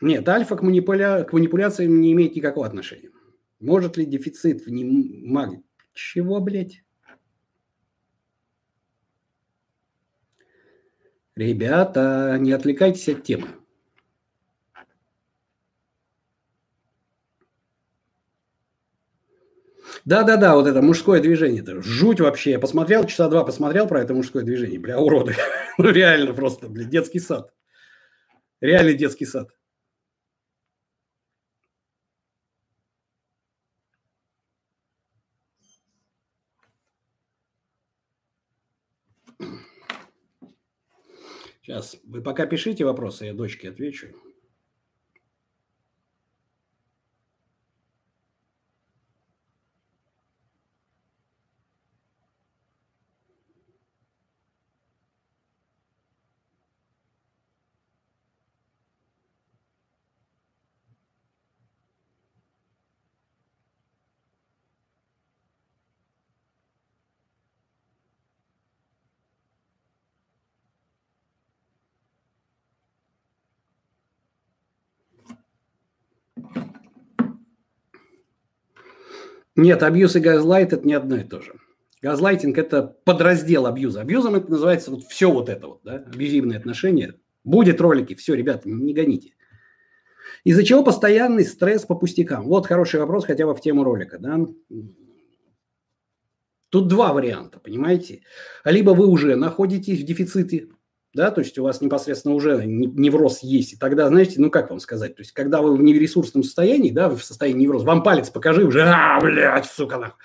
[0.03, 1.24] Нет, альфа к, манипуля...
[1.24, 3.11] к манипуляциям не имеет никакого отношения.
[3.59, 5.62] Может ли дефицит внимания?
[5.94, 6.84] Чего, блядь?
[11.34, 13.49] Ребята, не отвлекайтесь от темы.
[20.09, 21.61] Да-да-да, вот это мужское движение.
[21.61, 22.53] Это жуть вообще.
[22.53, 24.81] Я посмотрел, часа два посмотрел про это мужское движение.
[24.81, 25.35] Бля, уроды.
[25.79, 27.53] ну реально просто, бля, детский сад.
[28.63, 29.51] Реальный детский сад.
[41.61, 44.15] Сейчас, вы пока пишите вопросы, я дочке отвечу.
[79.59, 81.53] Нет, абьюз и газлайт– это не одно и то же.
[82.01, 84.01] Газлайтинг– это подраздел абьюза.
[84.01, 87.15] Абьюзом это называется вот все вот это вот, да, абьюзивные отношения.
[87.43, 89.35] Будет ролики, все, ребята, не гоните.
[90.45, 92.45] Из-за чего постоянный стресс по пустякам?
[92.47, 94.39] Вот хороший вопрос, хотя бы в тему ролика, да.
[96.69, 98.23] Тут два варианта, понимаете?
[98.65, 100.69] Либо вы уже находитесь в дефиците
[101.15, 104.81] да, то есть у вас непосредственно уже невроз есть, и тогда, знаете, ну как вам
[104.81, 108.31] сказать, то есть когда вы в нересурсном состоянии, да, вы в состоянии невроза, вам палец
[108.31, 110.19] покажи, уже, а, блядь, сука, нахуй.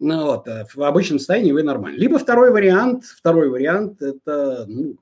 [0.00, 1.98] Ну вот, э, в обычном состоянии вы нормально.
[1.98, 4.96] Либо второй вариант, второй вариант, это, ну,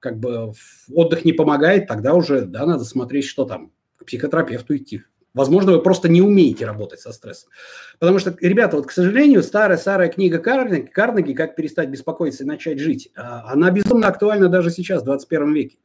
[0.00, 0.52] как бы
[0.92, 5.02] отдых не помогает, тогда уже, да, надо смотреть, что там, к психотерапевту идти.
[5.32, 7.50] Возможно, вы просто не умеете работать со стрессом.
[7.98, 12.80] Потому что, ребята, вот, к сожалению, старая-старая книга Карнеги, Карнеги «Как перестать беспокоиться и начать
[12.80, 15.78] жить», а, она безумно актуальна даже сейчас, в 21 веке.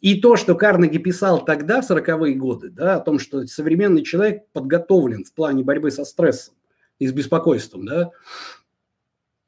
[0.00, 4.44] И то, что Карнеги писал тогда, в 40-е годы, да, о том, что современный человек
[4.52, 6.54] подготовлен в плане борьбы со стрессом
[6.98, 8.10] и с беспокойством, да,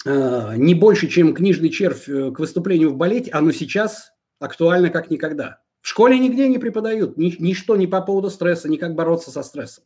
[0.07, 5.11] а, не больше, чем книжный червь э, к выступлению в балете, оно сейчас актуально как
[5.11, 5.61] никогда.
[5.81, 9.43] В школе нигде не преподают ни, ничто ни по поводу стресса, ни как бороться со
[9.43, 9.85] стрессом.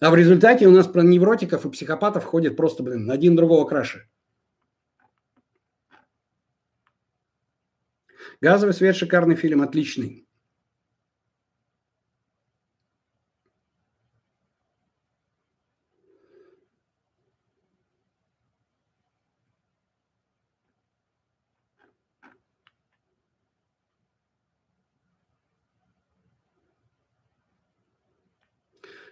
[0.00, 4.08] А в результате у нас про невротиков и психопатов ходит просто, блин, один другого краше.
[8.40, 10.26] «Газовый свет»– шикарный фильм, отличный.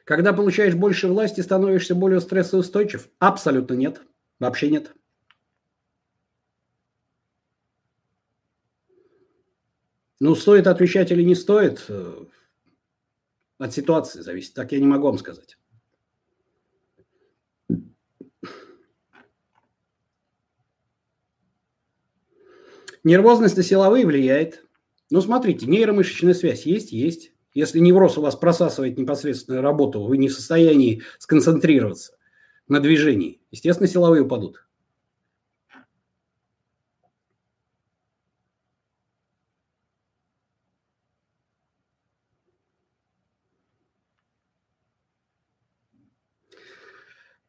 [0.09, 3.11] Когда получаешь больше власти, становишься более стрессоустойчив?
[3.19, 4.01] Абсолютно нет.
[4.41, 4.95] Вообще нет.
[10.19, 12.25] Ну, стоит отвечать или не стоит, э,
[13.59, 14.55] от ситуации зависит.
[14.55, 15.59] Так я не могу вам сказать.
[23.05, 24.65] Нервозность на силовые влияет.
[25.11, 26.93] Ну, смотрите, нейромышечная связь есть?
[26.93, 27.33] Есть.
[27.55, 32.13] Если невроз у вас просасывает непосредственно работу, вы не в состоянии сконцентрироваться.
[32.69, 34.65] на движении, естественно, силовые упадут.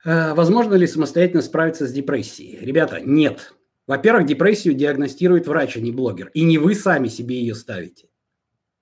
[0.05, 2.57] Э, возможно ли самостоятельно справиться с депрессией?
[2.63, 3.53] Ребята, нет.
[3.87, 6.29] Во-первых, депрессию диагностирует врач, а не блогер.
[6.33, 8.08] И не вы сами себе ее ставите.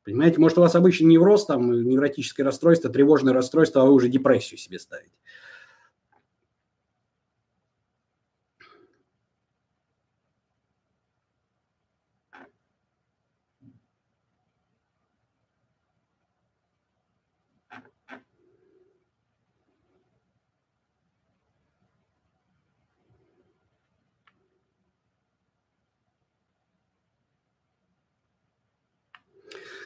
[0.08, 4.58] Понимаете, может, у вас обычный невроз, там, невротическое расстройство, тревожное расстройство, а вы уже депрессию
[4.58, 5.12] себе ставите.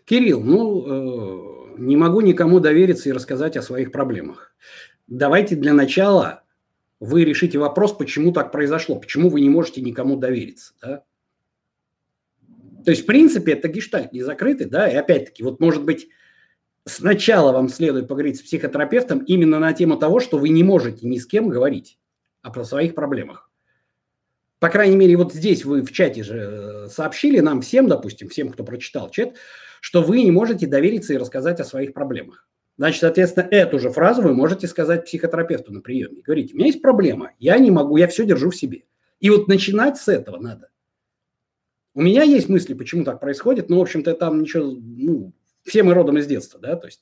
[0.06, 4.56] Кирилл, ну, э, не могу никому довериться и рассказать о своих проблемах.
[5.08, 6.43] Давайте для начала
[6.99, 10.74] вы решите вопрос, почему так произошло, почему вы не можете никому довериться.
[10.82, 11.04] Да?
[12.86, 16.10] То есть, в принципе, это гештальт не закрытый, да, и опять-таки, вот может быть,
[16.86, 21.18] сначала вам следует поговорить с психотерапевтом именно на тему того, что вы не можете ни
[21.18, 21.99] с кем говорить
[22.41, 23.51] о своих проблемах.
[24.62, 28.49] По крайней мере, вот здесь вы в чате же э, сообщили нам всем, допустим, всем,
[28.49, 29.34] кто прочитал чат,
[29.82, 32.47] что вы не можете довериться и рассказать о своих проблемах.
[32.78, 36.22] Значит, соответственно, эту же фразу вы можете сказать психотерапевту на приеме.
[36.22, 38.84] Говорите, у меня есть проблема, я не могу, я все держу в себе.
[39.20, 40.70] И вот начинать с этого надо.
[41.95, 45.34] У меня есть мысли, почему так происходит, но, в общем-то, там ничего, ну,
[45.64, 47.01] все мы родом из детства, да, то есть,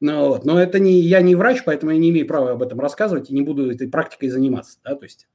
[0.00, 2.80] ну, вот, но это не, я не врач, поэтому я не имею права об этом
[2.80, 5.28] рассказывать и не буду этой практикой заниматься, да, то есть,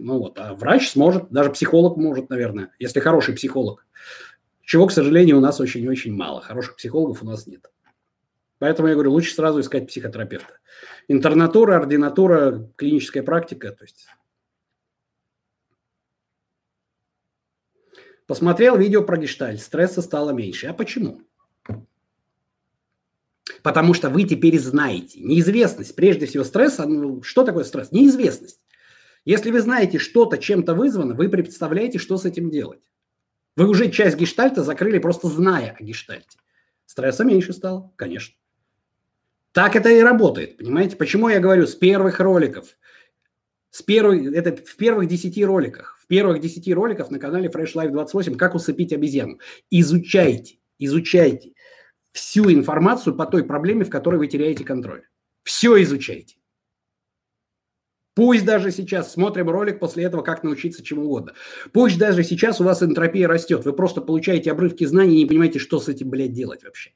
[0.00, 3.86] ну вот, а врач сможет, даже психолог может, наверное, если хороший психолог
[4.70, 6.40] чего, к сожалению, у нас очень-очень мало.
[6.40, 7.68] Хороших психологов у нас нет.
[8.60, 10.60] Поэтому я говорю, лучше сразу искать психотерапевта.
[11.08, 13.72] Интернатура, ординатура, клиническая практика.
[13.72, 14.06] То есть...
[18.28, 20.68] Посмотрел видео про гештальт, стресса стало меньше.
[20.68, 21.22] А почему?
[23.64, 25.18] Потому что вы теперь знаете.
[25.18, 27.90] Неизвестность, прежде всего стресса, ну, что такое стресс?
[27.90, 28.60] Неизвестность.
[29.30, 32.80] Если вы знаете, что-то чем-то вызвано, вы представляете, что с этим делать.
[33.54, 36.36] Вы уже часть гештальта закрыли, просто зная о гештальте.
[36.84, 38.34] Стресса меньше стало, конечно.
[39.52, 40.96] Так это и работает, понимаете?
[40.96, 42.76] Почему я говорю с первых роликов?
[43.70, 46.00] С первых, это в первых десяти роликах.
[46.02, 49.38] В первых десяти роликах на канале Fresh Life 28 «Как усыпить обезьяну».
[49.70, 51.52] Изучайте, изучайте
[52.10, 55.04] всю информацию по той проблеме, в которой вы теряете контроль.
[55.44, 56.39] Все изучайте.
[58.14, 61.34] Пусть даже сейчас смотрим ролик после этого, как научиться чему угодно.
[61.72, 63.64] Пусть даже сейчас у вас энтропия растет.
[63.64, 66.90] Вы просто получаете обрывки знаний и не понимаете, что с этим, блядь, делать вообще.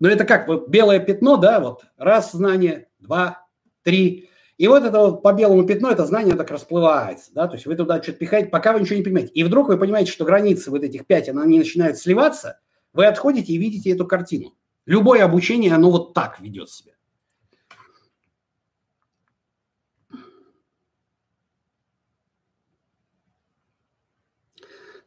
[0.00, 3.46] Но это как, белое пятно, да, вот раз знание, два,
[3.82, 4.28] три.
[4.56, 7.76] И вот это вот по белому пятну, это знание так расплывается, да, то есть вы
[7.76, 9.30] туда что-то пихаете, пока вы ничего не понимаете.
[9.32, 12.58] И вдруг вы понимаете, что границы вот этих пять, они начинают сливаться,
[12.92, 14.54] вы отходите и видите эту картину.
[14.84, 16.92] Любое обучение, оно вот так ведет себя.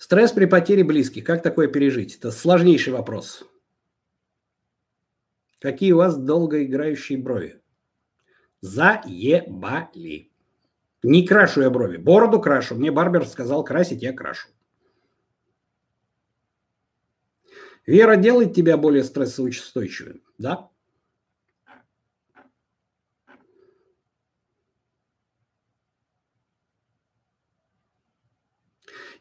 [0.02, 1.24] Стресс при потере близких.
[1.24, 2.16] Как такое пережить?
[2.16, 3.43] Это сложнейший вопрос.
[5.60, 7.62] Какие у вас долгоиграющие брови?
[8.62, 10.32] Заебали.
[11.04, 11.97] Не крашу я брови.
[11.97, 12.74] Бороду крашу.
[12.74, 14.49] Мне барбер сказал красить, я крашу.
[17.86, 20.24] Вера делает тебя более стрессоустойчивым.
[20.39, 20.72] Да?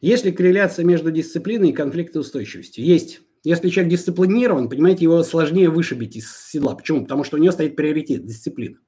[0.00, 2.84] Есть ли корреляция между дисциплиной и конфликтоустойчивостью?
[2.84, 3.20] Есть.
[3.42, 6.74] Если человек дисциплинирован, понимаете, его сложнее вышибить из седла.
[6.74, 7.02] Почему?
[7.02, 8.78] Потому что у него стоит приоритет– дисциплина.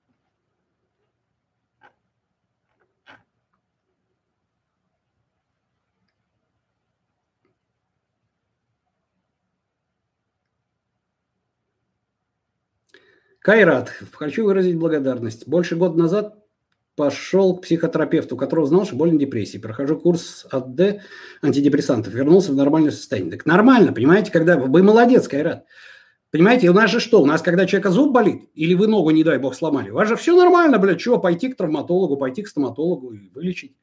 [13.41, 15.49] Кайрат, хочу выразить благодарность.
[15.49, 16.42] Больше года назад
[16.95, 19.61] пошел к психотерапевту, которого знал, что болен депрессией.
[19.61, 21.01] Прохожу курс АД
[21.43, 23.33] антидепрессантов, вернулся в нормальное состояние.
[23.33, 25.65] Так нормально, понимаете, когда вы молодец, Кайрат.
[26.31, 27.21] Понимаете, у нас же что?
[27.21, 30.09] У нас, когда человека зуб болит, или вы ногу, не дай бог, сломали, у вас
[30.09, 33.77] же все нормально, блядь, чего, пойти к травматологу, пойти к стоматологу и вылечить.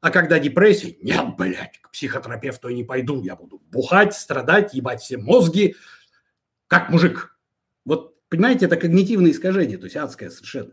[0.00, 5.02] А когда депрессия, нет, блядь, к психотерапевту я не пойду, я буду бухать, страдать, ебать
[5.02, 5.76] все мозги,
[6.68, 7.38] как мужик.
[7.84, 10.72] Вот, понимаете, это когнитивное искажение, то есть адское совершенно.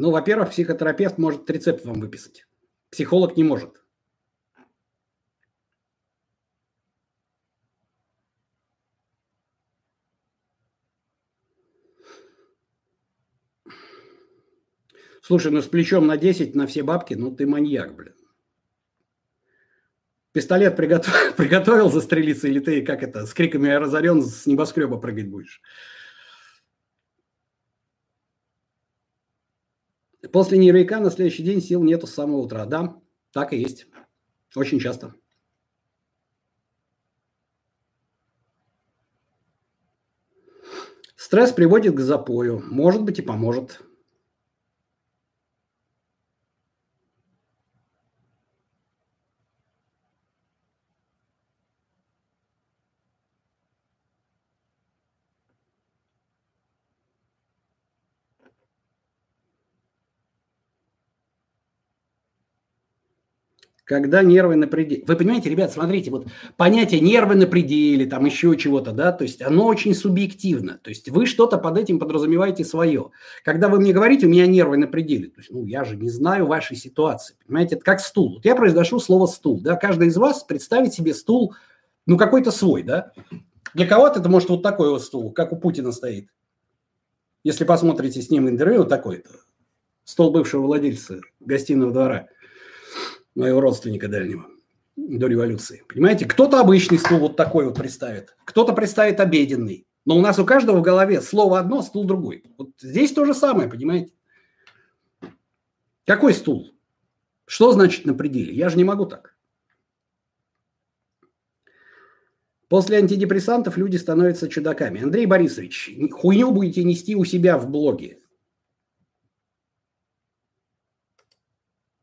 [0.00, 2.46] Ну, во-первых, психотерапевт может рецепт вам выписать.
[2.88, 3.82] Психолог не может.
[15.20, 18.14] Слушай, ну с плечом на 10 на все бабки, ну ты маньяк, блин.
[20.30, 25.28] Пистолет приготовил, приготовил застрелиться или ты, как это, с криками «Я разорен» с небоскреба прыгать
[25.28, 25.60] будешь?
[30.32, 32.66] После нейроика на следующий день сил нету с самого утра.
[32.66, 33.00] Да,
[33.32, 33.86] так и есть.
[34.54, 35.14] Очень часто.
[41.16, 42.62] Стресс приводит к запою.
[42.64, 43.82] Может быть и поможет.
[63.88, 65.02] Когда нервы на пределе.
[65.06, 66.26] Вы понимаете, ребят, смотрите, вот
[66.58, 70.78] понятие нервы на пределе, там еще чего-то, да, то есть оно очень субъективно.
[70.82, 73.10] То есть вы что-то под этим подразумеваете свое.
[73.42, 76.10] Когда вы мне говорите, у меня нервы на пределе, то есть, ну, я же не
[76.10, 78.34] знаю вашей ситуации, понимаете, это как стул.
[78.34, 81.54] Вот я произношу слово стул, да, каждый из вас представит себе стул,
[82.04, 83.12] ну, какой-то свой, да.
[83.72, 86.28] Для кого-то это может вот такой вот стул, как у Путина стоит.
[87.42, 89.30] Если посмотрите с ним интервью, вот такой-то.
[90.04, 92.28] Стол бывшего владельца гостиного двора–
[93.38, 94.46] моего родственника дальнего
[94.96, 95.84] до революции.
[95.88, 99.86] Понимаете, кто-то обычный стул вот такой вот представит, кто-то представит обеденный.
[100.04, 102.44] Но у нас у каждого в голове слово одно, стул другой.
[102.56, 104.12] Вот здесь то же самое, понимаете?
[106.04, 106.70] Какой стул?
[107.46, 108.54] Что значит на пределе?
[108.54, 109.36] Я же не могу так.
[112.68, 115.02] После антидепрессантов люди становятся чудаками.
[115.02, 118.18] Андрей Борисович, хуйню будете нести у себя в блоге.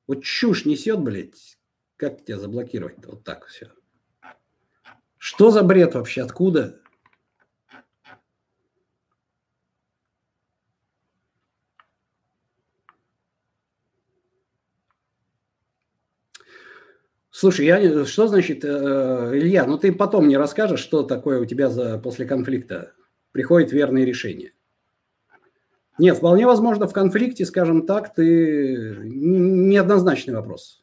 [0.07, 1.57] Вот чушь несет, блядь.
[1.97, 3.09] Как тебя заблокировать-то?
[3.09, 3.71] Вот так все.
[5.17, 6.21] Что за бред вообще?
[6.21, 6.79] Откуда?
[17.37, 21.69] Слушай, я, что значит, э, Илья, ну ты потом мне расскажешь, что такое у тебя
[21.69, 22.93] за, после конфликта
[23.33, 24.54] приходит верные решения.
[25.97, 30.81] Нет, вполне возможно, в конфликте, скажем так, ты неоднозначный вопрос.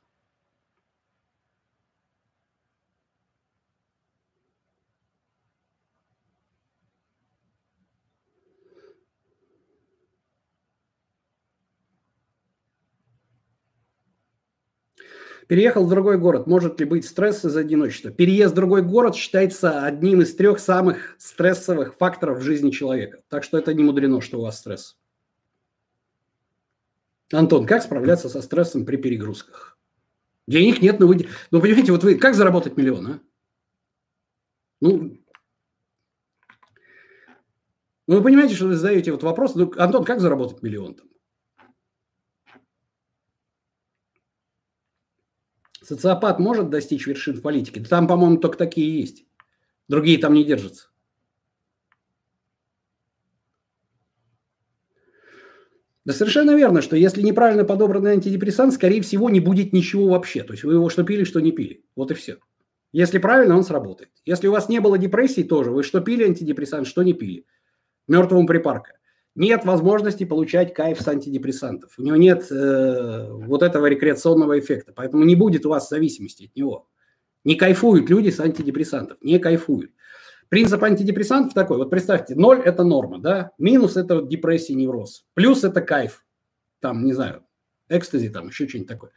[15.49, 16.47] Переехал в другой город.
[16.47, 18.11] Может ли быть стресс из одиночества?
[18.11, 23.19] Переезд в другой город считается одним из трех самых стрессовых факторов в жизни человека.
[23.29, 24.97] Так что это не мудрено, что у вас стресс.
[27.33, 29.79] Антон, как справляться со стрессом при перегрузках?
[30.47, 31.29] Денег нет, но вы...
[31.51, 32.17] Ну, понимаете, вот вы...
[32.17, 33.21] Как заработать миллион, а?
[34.81, 35.17] Ну,
[38.07, 41.07] ну, вы понимаете, что вы задаете вот вопрос, ну, Антон, как заработать миллион там?
[45.83, 47.81] Социопат может достичь вершин в политике?
[47.83, 49.25] Там, по-моему, только такие есть.
[49.89, 50.92] Другие там не держатся.
[56.05, 60.43] Да совершенно верно, что если неправильно подобранный антидепрессант, скорее всего, не будет ничего вообще.
[60.43, 61.85] То есть вы его что пили, что не пили.
[61.95, 62.39] Вот и все.
[62.93, 64.11] Если правильно, он сработает.
[64.25, 67.47] Если у вас не было депрессии, тоже вы что пили антидепрессант, что не пили.
[68.09, 68.95] Мертвому припарка.
[69.35, 71.95] Нет возможности получать кайф с антидепрессантов.
[71.97, 74.93] У него нет э, вот этого рекреационного эффекта.
[74.95, 76.89] Поэтому не будет у вас зависимости от него.
[77.45, 79.17] Не кайфуют люди с антидепрессантов.
[79.23, 79.93] Не кайфуют.
[80.53, 85.65] Принцип антидепрессантов такой, вот представьте, ноль– это норма, да, минус– это вот депрессия, невроз, плюс–
[85.65, 86.27] это кайф,
[86.79, 87.47] там, не знаю,
[87.89, 89.13] экстази, там, еще что-нибудь такое.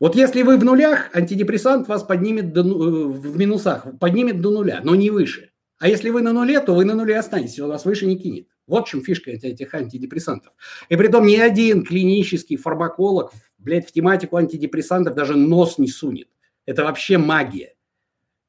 [0.00, 4.80] Вот если вы в нулях, антидепрессант вас поднимет до, э, в минусах, поднимет до нуля,
[4.82, 5.50] но не выше.
[5.78, 8.46] А если вы на нуле, то вы на нуле останетесь, он вас выше не кинет.
[8.66, 10.54] Вот в чем фишка этих антидепрессантов.
[10.88, 16.28] И при том ни один клинический фармаколог, блядь, в тематику антидепрессантов даже нос не сунет.
[16.64, 17.75] Это вообще магия.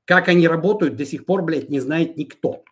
[0.08, 2.64] Как они работают, до сих пор, блядь, не знает никто.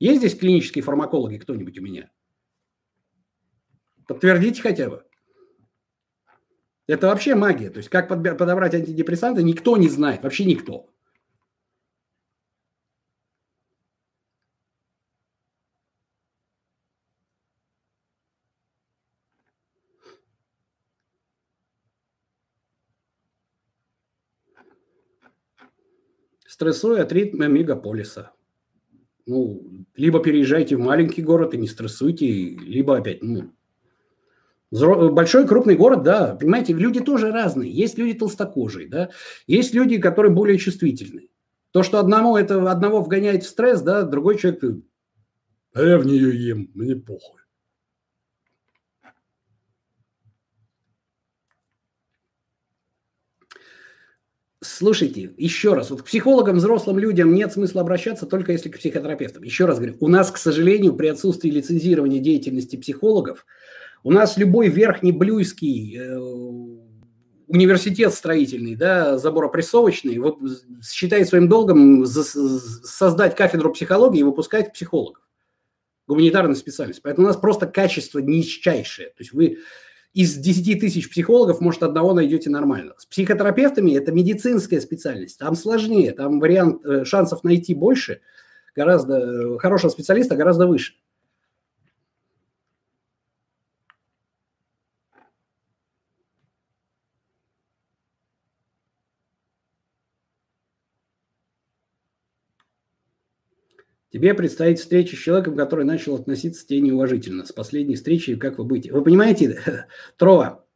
[0.00, 2.10] Есть здесь клинические фармакологи кто-нибудь у меня?
[4.08, 5.04] Подтвердите хотя бы.
[6.86, 7.68] Это вообще магия.
[7.68, 10.22] То есть как подобрать антидепрессанты, никто не знает.
[10.22, 10.88] Вообще никто.
[26.52, 28.32] Стрессуя от мегаполиса.
[29.24, 33.52] Ну, либо переезжайте в маленький город и не стрессуйте, либо опять, ну,
[34.70, 37.70] Большой крупный город, да, понимаете, люди тоже разные.
[37.70, 39.10] Есть люди толстокожие, да,
[39.46, 41.28] есть люди, которые более чувствительны.
[41.72, 44.62] То, что одному это одного вгоняет в стресс, да, другой человек,
[45.74, 47.41] а я в нее ем, мне похуй.
[54.64, 59.42] Слушайте, еще раз, вот к психологам, взрослым людям нет смысла обращаться только если к психотерапевтам.
[59.42, 63.44] Еще раз говорю, у нас, к сожалению, при отсутствии лицензирования деятельности психологов,
[64.04, 66.16] у нас любой верхний блюйский э,
[67.48, 70.38] университет строительный, да, заборопрессовочный, вот,
[70.88, 75.22] считает своим долгом создать кафедру психологии и выпускать психологов,
[76.06, 77.02] гуманитарных специалистов.
[77.02, 79.08] Поэтому у нас просто качество низчайшее.
[79.08, 79.58] То есть вы
[80.14, 82.94] из 10 тысяч психологов, может, одного найдете нормально.
[82.98, 85.38] С психотерапевтами это медицинская специальность.
[85.38, 88.20] Там сложнее, там вариант э, шансов найти больше,
[88.76, 90.94] гораздо э, хорошего специалиста гораздо выше.
[104.12, 107.46] Тебе предстоит встреча с человеком, который начал относиться к тебе неуважительно.
[107.46, 108.92] С последней встречи как вы будете?
[108.92, 109.58] Вы понимаете,
[110.18, 110.66] Трова,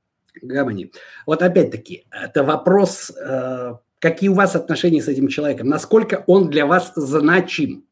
[0.41, 0.91] Гамани,
[1.27, 6.65] вот опять-таки, это вопрос, э, какие у вас отношения с этим человеком, насколько он для
[6.65, 7.87] вас значим.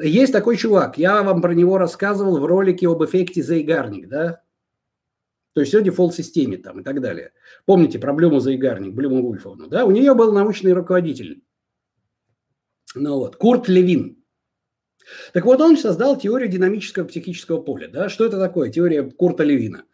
[0.00, 4.42] Есть такой чувак, я вам про него рассказывал в ролике об эффекте Зайгарник, да?
[5.52, 7.32] То есть о дефолт-системе там и так далее.
[7.64, 9.84] Помните проблему Зайгарник, Блюма Вульфовну, да?
[9.84, 11.44] У нее был научный руководитель.
[12.96, 14.16] Ну вот, Курт Левин–
[15.32, 17.88] так вот, он создал теорию динамического психического поля.
[17.88, 18.08] Да?
[18.08, 18.70] Что это такое?
[18.70, 19.84] Теория Курта Левина.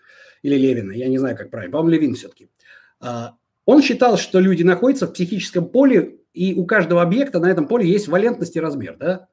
[0.43, 1.73] Или Левина, я не знаю, как правильно.
[1.73, 2.49] По-моему, Левин все-таки.
[3.01, 7.67] А, он считал, что люди находятся в психическом поле, и у каждого объекта на этом
[7.67, 8.97] поле есть валентность и размер.
[8.97, 9.29] Да?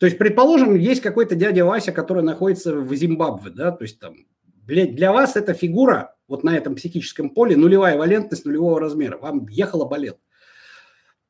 [0.00, 4.16] То есть, предположим, есть какой-то дядя Вася, который находится в Зимбабве, да, то есть там,
[4.64, 9.18] блядь, для вас эта фигура вот на этом психическом поле нулевая валентность нулевого размера.
[9.18, 10.18] Вам ехало болел.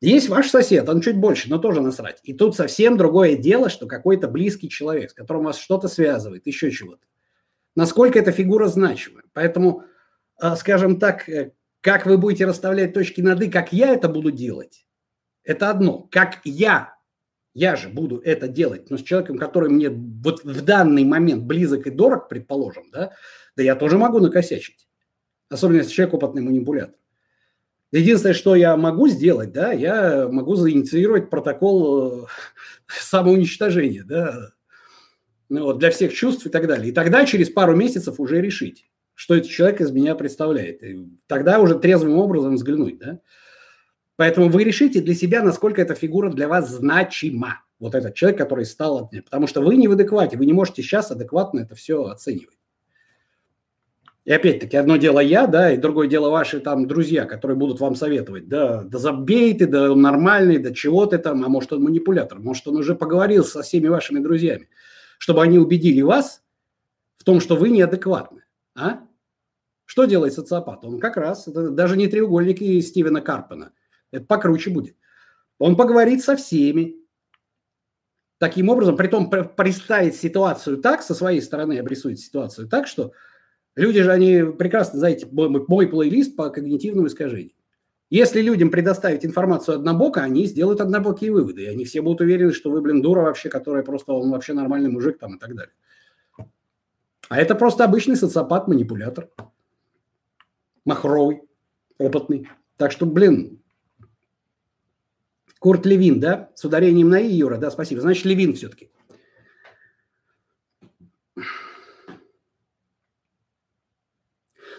[0.00, 2.20] Есть ваш сосед, он чуть больше, но тоже насрать.
[2.22, 6.70] И тут совсем другое дело, что какой-то близкий человек, с которым вас что-то связывает, еще
[6.70, 7.06] чего-то.
[7.76, 9.22] Насколько эта фигура значима.
[9.34, 9.84] Поэтому,
[10.38, 14.30] а, скажем так, э, как вы будете расставлять точки над «и», как я это буду
[14.30, 14.86] делать,
[15.44, 16.08] это одно.
[16.10, 16.94] Как я,
[17.52, 21.86] я же буду это делать, но с человеком, который мне вот в данный момент близок
[21.86, 23.12] и дорог, предположим, да,
[23.56, 24.88] да я тоже могу накосячить.
[25.50, 26.99] Особенно если человек опытный манипулятор.
[27.92, 32.26] Единственное, что я могу сделать, да, я могу заинициировать протокол э,
[32.86, 34.52] самоуничтожения, да,
[35.48, 36.90] ну, вот, для всех чувств и так далее.
[36.90, 40.82] И тогда через пару месяцев уже решить, что этот человек из меня представляет.
[40.84, 43.20] И тогда уже трезвым образом взглянуть, да.
[44.14, 47.64] Поэтому вы решите для себя, насколько эта фигура для вас значима.
[47.80, 49.22] Вот этот человек, который стал от меня.
[49.22, 52.59] Потому что вы не в адеквате, вы не можете сейчас адекватно это все оценивать.
[54.30, 57.96] И опять-таки, одно дело я, да, и другое дело ваши там друзья, которые будут вам
[57.96, 61.82] советовать, да, да забей ты, да он нормальный, да чего ты там, а может он
[61.82, 64.68] манипулятор, может он уже поговорил со всеми вашими друзьями,
[65.18, 66.44] чтобы они убедили вас
[67.16, 68.44] в том, что вы неадекватны,
[68.76, 69.00] а?
[69.84, 70.84] Что делает социопат?
[70.84, 73.72] Он как раз, это даже не треугольники Стивена Карпена,
[74.12, 74.94] это покруче будет.
[75.58, 76.94] Он поговорит со всеми,
[78.38, 83.10] таким образом, при том представить ситуацию так, со своей стороны обрисует ситуацию так, что
[83.80, 87.56] Люди же, они прекрасно, знаете, мой, мой плейлист по когнитивным искажениям.
[88.10, 91.62] Если людям предоставить информацию однобоко, они сделают однобокие выводы.
[91.62, 94.90] И они все будут уверены, что вы, блин, дура вообще, которая просто, он вообще нормальный
[94.90, 95.72] мужик там и так далее.
[97.30, 99.30] А это просто обычный социопат, манипулятор.
[100.84, 101.40] Махровый,
[101.96, 102.50] опытный.
[102.76, 103.62] Так что, блин,
[105.58, 108.02] Курт Левин, да, с ударением на «и», Юра, да, спасибо.
[108.02, 108.90] Значит, Левин все-таки.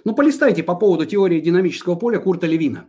[0.03, 2.87] Ну, полистайте по поводу теории динамического поля Курта Левина.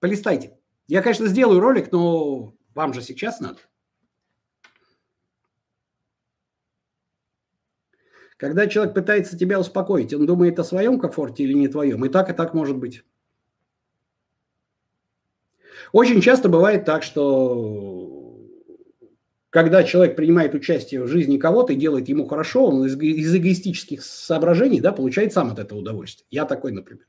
[0.00, 0.58] Полистайте.
[0.86, 3.60] Я, конечно, сделаю ролик, но вам же сейчас надо.
[8.36, 12.04] Когда человек пытается тебя успокоить, он думает о своем комфорте или не твоем.
[12.04, 13.02] И так, и так может быть.
[15.92, 18.03] Очень часто бывает так, что
[19.54, 24.02] когда человек принимает участие в жизни кого-то и делает ему хорошо, он из, из эгоистических
[24.02, 26.26] соображений да, получает сам от этого удовольствие.
[26.28, 27.04] Я такой, например.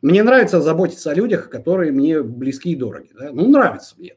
[0.00, 3.10] Мне нравится заботиться о людях, которые мне близки и дороги.
[3.12, 3.30] Да?
[3.30, 4.16] Ну, нравится мне.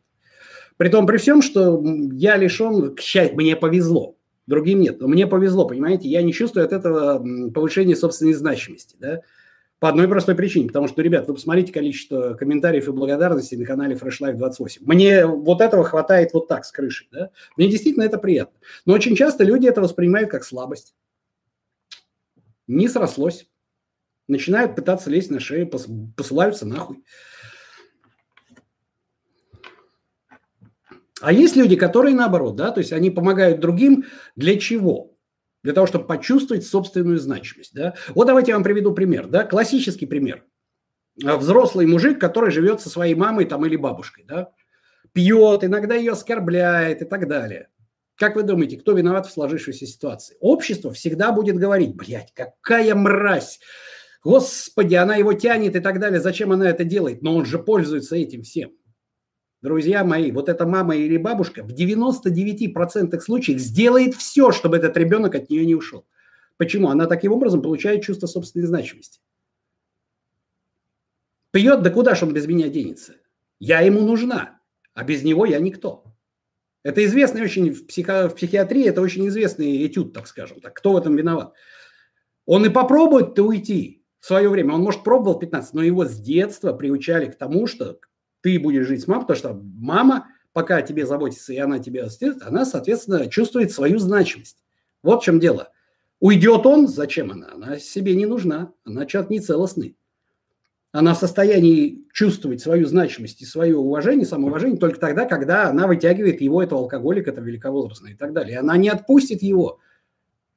[0.77, 1.83] При том, при всем, что
[2.13, 4.15] я лишен, к счастью, мне повезло,
[4.47, 5.01] другим нет.
[5.01, 8.95] Но мне повезло, понимаете, я не чувствую от этого повышения собственной значимости.
[9.01, 9.19] Да?
[9.79, 13.95] По одной простой причине, потому что, ребят, вы посмотрите количество комментариев и благодарностей на канале
[13.95, 14.81] Fresh Life 28.
[14.85, 17.07] Мне вот этого хватает вот так, с крыши.
[17.11, 17.31] Да?
[17.55, 18.59] Мне действительно это приятно.
[18.85, 20.95] Но очень часто люди это воспринимают как слабость.
[22.67, 23.47] Не срослось.
[24.27, 25.69] Начинают пытаться лезть на шею,
[26.15, 27.03] посылаются нахуй.
[31.21, 34.05] А есть люди, которые наоборот, да, то есть они помогают другим
[34.35, 35.08] для чего?
[35.63, 37.73] Для того, чтобы почувствовать собственную значимость.
[37.73, 37.95] Да?
[38.15, 39.27] Вот давайте я вам приведу пример.
[39.27, 39.43] Да?
[39.43, 40.45] Классический пример.
[41.37, 44.51] взрослый мужик, который живет со своей мамой там или бабушкой, да,
[45.13, 47.69] пьет, иногда ее оскорбляет и так далее.
[48.15, 50.35] Как вы думаете, кто виноват в сложившейся ситуации?
[50.41, 53.59] Общество всегда будет говорить, блядь, какая мразь,
[54.23, 57.21] господи, она его тянет и так далее, зачем она это делает?
[57.21, 58.71] Но он же пользуется этим всем.
[59.61, 65.35] Друзья мои, вот эта мама или бабушка в 99% случаев сделает все, чтобы этот ребенок
[65.35, 66.07] от нее не ушел.
[66.55, 66.89] Почему?
[66.89, 69.19] Она таким образом получает чувство собственной значимости.
[71.51, 73.15] Пьет, да куда же он без меня денется?
[73.59, 74.61] Я ему нужна,
[74.93, 76.05] а без него я никто.
[76.83, 80.61] Это известный очень в, психо, в психиатрии, это очень известный этюд, так скажем.
[80.61, 81.53] Так, кто в этом виноват?
[82.45, 84.75] Он и попробует-то уйти в свое время.
[84.75, 87.99] Он, может, пробовал 15, но его с детства приучали к тому, что
[88.41, 92.05] ты будешь жить с мамой, потому что мама, пока о тебе заботится, и она тебя
[92.05, 94.63] воспитывает, она, соответственно, чувствует свою значимость.
[95.03, 95.69] Вот в чем дело.
[96.19, 97.51] Уйдет он, зачем она?
[97.53, 99.95] Она себе не нужна, она человек нецелостный.
[100.91, 106.41] Она в состоянии чувствовать свою значимость и свое уважение, самоуважение только тогда, когда она вытягивает
[106.41, 108.57] его, этого алкоголика, это великовозрастного и так далее.
[108.57, 109.79] Она не отпустит его,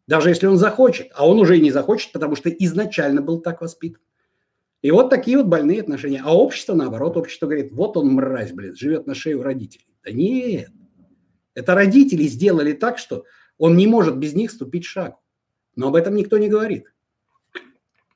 [0.07, 1.09] даже если он захочет.
[1.15, 4.01] А он уже и не захочет, потому что изначально был так воспитан.
[4.83, 6.21] И вот такие вот больные отношения.
[6.25, 9.87] А общество, наоборот, общество говорит, вот он мразь, блин, живет на шее у родителей.
[10.05, 10.71] Да нет.
[11.55, 13.25] Это родители сделали так, что
[13.59, 15.17] он не может без них ступить шаг.
[15.77, 16.93] Но об этом никто не говорит.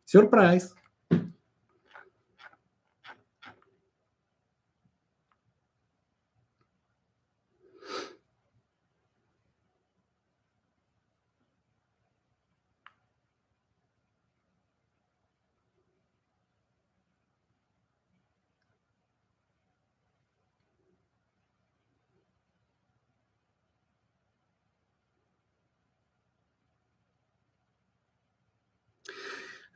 [0.05, 0.73] Сюрприз.
[0.73, 1.17] Э,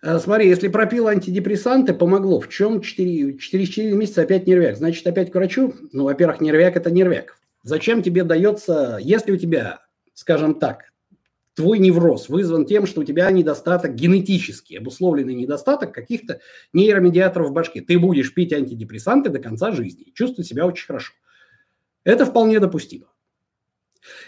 [0.02, 2.40] смотри, если пропил антидепрессанты, помогло.
[2.40, 4.76] В чем 4, 4, 4 месяца опять нервяк?
[4.76, 5.74] Значит, опять к врачу?
[5.92, 7.36] Ну, во-первых, нервяк– это нервяк.
[7.62, 9.80] Зачем тебе дается, если у тебя,
[10.14, 10.90] скажем так,
[11.54, 16.40] твой невроз вызван тем, что у тебя недостаток генетический, обусловленный недостаток каких-то
[16.72, 17.82] нейромедиаторов в башке.
[17.82, 21.12] Ты будешь пить антидепрессанты до конца жизни чувствовать себя очень хорошо.
[22.04, 23.08] Это вполне допустимо.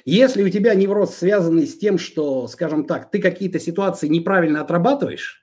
[0.04, 5.41] Если у тебя невроз связанный с тем, что, скажем так, ты какие-то ситуации неправильно отрабатываешь,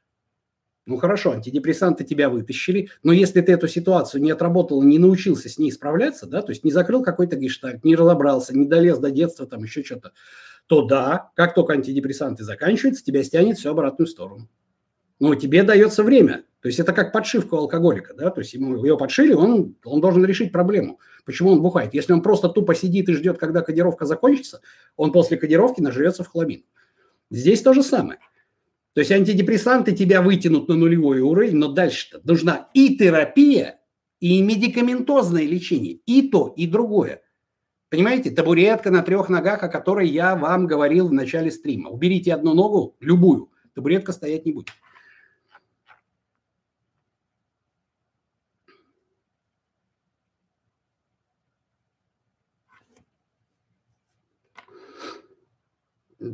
[0.90, 5.60] ну хорошо, антидепрессанты тебя вытащили, но если ты эту ситуацию не отработал, не научился с
[5.60, 9.46] ней справляться, да, то есть не закрыл какой-то гештальт, не разобрался, не долез до детства,
[9.46, 10.14] там еще что-то,
[10.66, 14.50] то да, как только антидепрессанты заканчиваются, тебя стянет все обратную сторону.
[15.20, 16.46] Но тебе дается время.
[16.62, 20.02] То есть это как подшивка у алкоголика, да, то есть ему его подшили, он, он
[20.02, 21.00] должен решить проблему.
[21.24, 21.94] Почему он бухает?
[21.94, 24.62] Если он просто тупо сидит и ждет, когда кодировка закончится,
[24.96, 26.66] он после кодировки нажрется в хламин.
[27.30, 28.20] Здесь то же самое.
[28.94, 33.80] То есть антидепрессанты тебя вытянут на нулевой уровень, но дальше нужна и терапия,
[34.20, 37.22] и медикаментозное лечение, и то, и другое.
[37.90, 41.90] Понимаете, табуретка на трех ногах, о которой я вам говорил в начале стрима.
[41.90, 44.70] Уберите одну ногу, любую, табуретка стоять не будет.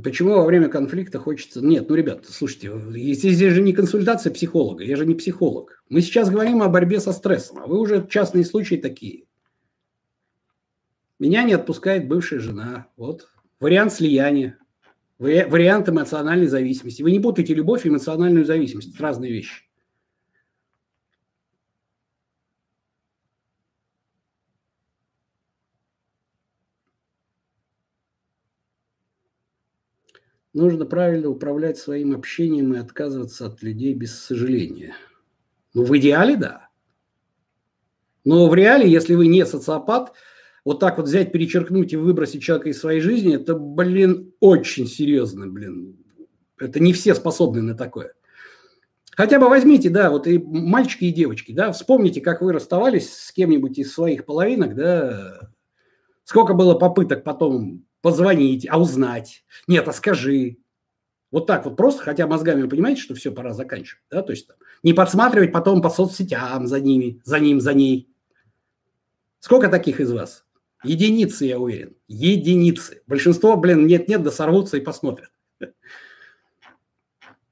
[0.04, 1.62] Почему во время конфликта хочется...
[1.62, 2.72] Нет, ну, ребят, слушайте,
[3.14, 5.84] здесь же не консультация психолога, я же не психолог.
[5.90, 9.26] Мы сейчас говорим о борьбе со стрессом, а вы уже частные случаи такие.
[11.20, 12.88] Меня не отпускает бывшая жена.
[12.98, 13.30] Вот.
[13.60, 14.58] Вариант слияния.
[15.20, 17.04] Вариант эмоциональной зависимости.
[17.04, 18.94] Вы не путайте любовь и эмоциональную зависимость.
[18.94, 19.65] Это разные вещи.
[30.56, 34.96] Нужно правильно управлять своим общением и отказываться от людей без сожаления.
[35.74, 36.70] Ну, в идеале, да.
[38.24, 40.14] Но в реале, если вы не социопат,
[40.64, 45.48] вот так вот взять, перечеркнуть и выбросить человека из своей жизни, это, блин, очень серьезно,
[45.48, 45.98] блин.
[46.58, 48.14] Это не все способны на такое.
[49.12, 53.34] Хотя бы возьмите, да, вот и мальчики, и девочки, да, вспомните, как вы расставались с
[53.34, 55.50] кем-нибудь из своих половинок, да,
[56.24, 59.44] сколько было попыток потом позвонить, а узнать.
[59.66, 60.58] Нет, а скажи.
[61.32, 64.04] Вот так вот просто, хотя мозгами вы понимаете, что все, пора заканчивать.
[64.12, 64.22] Да?
[64.22, 68.08] То есть там, не подсматривать потом по соцсетям за ними, за ним, за ней.
[69.40, 70.46] Сколько таких из вас?
[70.84, 71.96] Единицы, я уверен.
[72.08, 73.02] Единицы.
[73.08, 75.32] Большинство, блин, нет-нет, да сорвутся и посмотрят.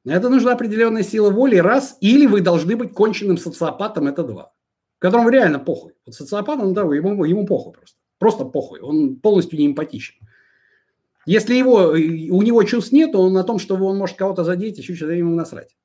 [0.05, 4.53] Это нужна определенная сила воли, раз, или вы должны быть конченным социопатом, это два.
[4.99, 5.93] Которому реально похуй.
[6.05, 7.97] Вот социопат, он, да, ему, ему похуй просто.
[8.19, 8.81] Просто похуй.
[8.81, 10.13] Он полностью не эмпатичен.
[11.25, 14.95] Если его, у него чувств нет, он на том, что он может кого-то задеть, еще
[14.95, 15.75] что-то ему насрать.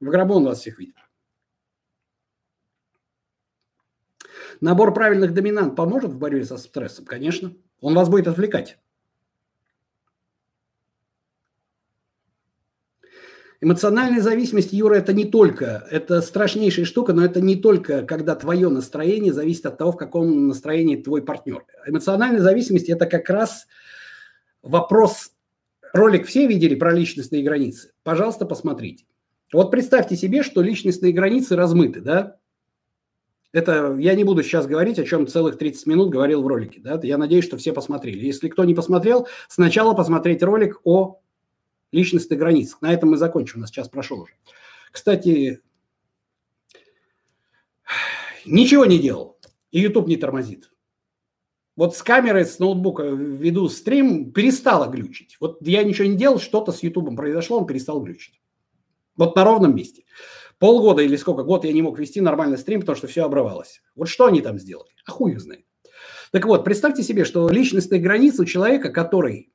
[0.00, 0.94] В гробу он вас всех видит.
[4.60, 7.04] Набор правильных доминант поможет в борьбе со стрессом?
[7.04, 7.54] Конечно.
[7.80, 8.78] Он вас будет отвлекать.
[13.60, 18.68] Эмоциональная зависимость, Юра, это не только, это страшнейшая штука, но это не только, когда твое
[18.68, 21.64] настроение зависит от того, в каком настроении твой партнер.
[21.86, 23.68] Эмоциональная зависимость– это как раз
[24.62, 25.32] вопрос,
[25.92, 27.92] ролик все видели про личностные границы?
[28.02, 29.04] Пожалуйста, посмотрите.
[29.52, 32.36] Вот представьте себе, что личностные границы размыты, да?
[33.52, 36.80] Это я не буду сейчас говорить, о чем целых 30 минут говорил в ролике.
[36.80, 36.98] Да?
[37.02, 38.24] Я надеюсь, что все посмотрели.
[38.24, 41.20] Если кто не посмотрел, сначала посмотреть ролик о
[41.92, 42.80] личностных границах.
[42.80, 43.58] На этом мы закончим.
[43.58, 44.32] У нас час прошел уже.
[44.90, 45.60] Кстати,
[48.46, 49.38] ничего не делал.
[49.70, 50.70] И YouTube не тормозит.
[51.74, 55.36] Вот с камерой, с ноутбука веду стрим, перестала глючить.
[55.40, 58.40] Вот я ничего не делал, что-то с YouTube произошло, он перестал глючить.
[59.16, 60.04] Вот на ровном месте.
[60.58, 63.80] Полгода или сколько, год я не мог вести нормальный стрим, потому что все обрывалось.
[63.96, 64.90] Вот что они там сделали?
[65.06, 65.64] А хуй их знает.
[66.30, 69.52] Так вот, представьте себе, что личностные границы у человека, который,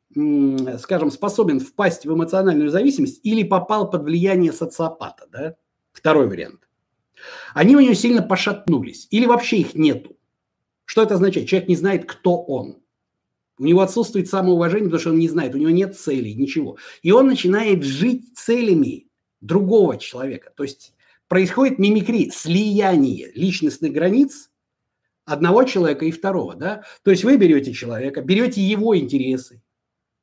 [0.80, 5.55] скажем, способен впасть в эмоциональную зависимость или попал под влияние социопата, да,
[5.91, 6.68] второй вариант,
[7.53, 10.16] они у него сильно пошатнулись или вообще их нету.
[10.88, 11.50] Что это означает?
[11.50, 12.78] Человек не знает, кто он.
[13.60, 16.78] У него отсутствует самоуважение, потому что он не знает, у него нет целей, ничего.
[17.02, 19.08] И он начинает жить целями
[19.42, 20.54] другого человека.
[20.56, 20.94] То есть
[21.28, 24.50] происходит мимикри, слияние личностных границ
[25.26, 26.56] одного человека и второго.
[26.56, 26.84] Да?
[27.04, 29.62] То есть вы берете человека, берете его интересы,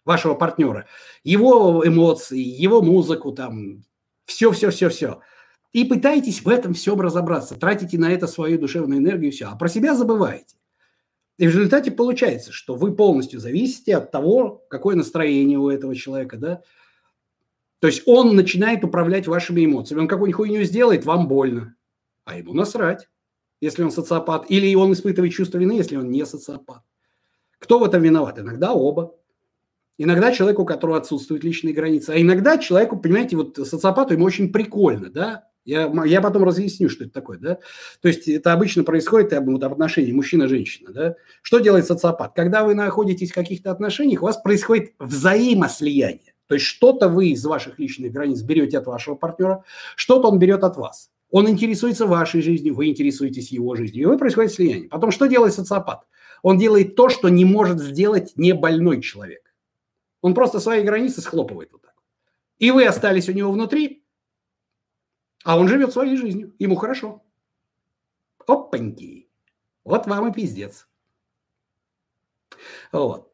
[0.07, 0.87] вашего партнера,
[1.25, 3.85] его эмоции, его музыку, там,
[4.25, 5.21] все-все-все-все.
[5.75, 9.69] И пытаетесь в этом всем разобраться, тратите на это свою душевную энергию, все, а про
[9.69, 10.57] себя забываете.
[11.37, 16.39] И в результате получается, что вы полностью зависите от того, какое настроение у этого человека,
[16.39, 16.63] да,
[17.85, 20.01] то есть он начинает управлять вашими эмоциями.
[20.01, 21.77] Он какую-нибудь хуйню сделает, вам больно.
[22.25, 23.11] А ему насрать,
[23.61, 24.47] если он социопат.
[24.49, 26.81] Или он испытывает чувство вины, если он не социопат.
[27.59, 28.39] Кто в этом виноват?
[28.39, 29.15] Иногда оба.
[29.99, 32.09] Иногда человеку, у которого отсутствуют личные границы.
[32.09, 35.45] А иногда человеку, понимаете, вот социопату ему очень прикольно, да?
[35.65, 37.59] Я, я потом разъясню, что это такое, да?
[38.03, 41.15] То есть это обычно происходит вот, в отношении мужчина-женщина, да?
[41.43, 42.35] Что делает социопат?
[42.35, 46.35] Когда вы находитесь в каких-то отношениях, у вас происходит взаимослияние.
[46.47, 49.65] То есть что-то вы из ваших личных границ берете от вашего партнера,
[49.97, 51.11] что-то он берет от вас.
[51.31, 54.89] Он интересуется вашей жизнью, вы интересуетесь его жизнью, и вы происходит слияние.
[54.89, 56.07] Потом что делает социопат?
[56.43, 59.43] Он делает то, что не может сделать не больной человек.
[60.21, 61.95] Он просто свои границы схлопывает вот так.
[62.59, 64.04] И вы остались у него внутри,
[65.45, 66.55] а он живет своей жизнью.
[66.59, 67.23] Ему хорошо.
[68.47, 69.29] Опаньки.
[69.85, 70.89] Вот вам и пиздец.
[72.91, 73.31] Вот.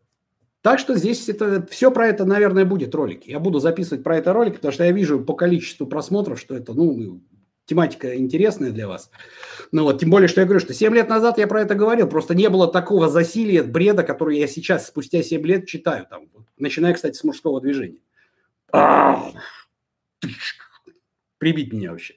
[0.62, 3.30] Так что здесь это, все про это, наверное, будет ролики.
[3.30, 6.74] Я буду записывать про это ролики, потому что я вижу по количеству просмотров, что это,
[6.74, 7.22] ну,
[7.64, 9.11] тематика интересная для вас.
[9.72, 12.08] Ну вот, тем более, что я говорю, что 7 лет назад я про это говорил,
[12.08, 16.06] просто не было такого засилия, бреда, который я сейчас, спустя 7 лет, читаю.
[16.11, 16.24] Там,
[16.58, 18.00] начиная, кстати, с мужского движения.
[21.41, 22.16] Прибить меня вообще.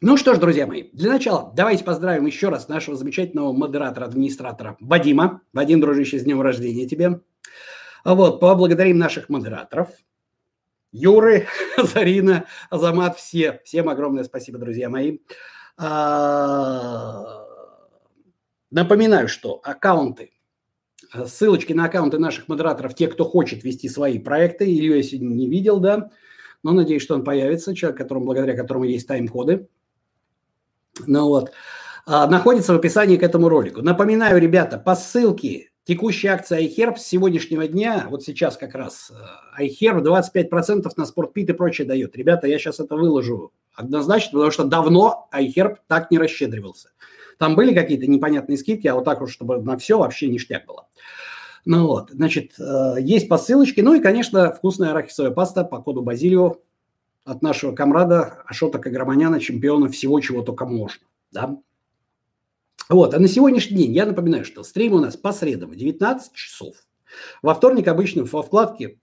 [0.00, 4.76] Ну что ж, друзья мои, для начала давайте поздравим еще раз нашего замечательного модератора, администратора
[4.80, 5.42] Вадима.
[5.52, 7.20] Вадим, дружище, с днем рождения тебе.
[8.04, 9.90] Вот, поблагодарим наших модераторов.
[10.90, 11.46] Юры,
[11.76, 13.60] Зарина, Азамат, все.
[13.64, 15.18] Всем огромное спасибо, друзья мои.
[15.76, 17.46] А,
[18.72, 20.32] напоминаю, что аккаунты,
[21.26, 25.78] ссылочки на аккаунты наших модераторов, те, кто хочет вести свои проекты, я сегодня не видел,
[25.78, 26.10] да,
[26.62, 29.68] но надеюсь, что он появится, человек, которому, благодаря которому есть тайм-коды.
[31.06, 31.52] Ну вот.
[32.06, 33.82] А, находится в описании к этому ролику.
[33.82, 39.10] Напоминаю, ребята, по ссылке текущая акция iHerb с сегодняшнего дня, вот сейчас как раз
[39.58, 42.16] э, iHerb 25% на спортпит и прочее дает.
[42.16, 46.90] Ребята, я сейчас это выложу однозначно, потому что давно iHerb так не расщедривался.
[47.38, 50.86] Там были какие-то непонятные скидки, а вот так вот, чтобы на все вообще ништяк было.
[51.64, 53.82] Ну вот, значит, э, есть по ссылочке.
[53.82, 56.56] Ну и, конечно, вкусная арахисовая паста по коду Базилио
[57.24, 61.06] от нашего комрада Ашота Каграманяна, чемпиона всего, чего только можно.
[61.30, 61.56] Да?
[62.88, 66.32] Вот, а на сегодняшний день я напоминаю, что стрим у нас по средам в 19
[66.32, 66.74] часов.
[67.42, 68.98] Во вторник обычно во вкладке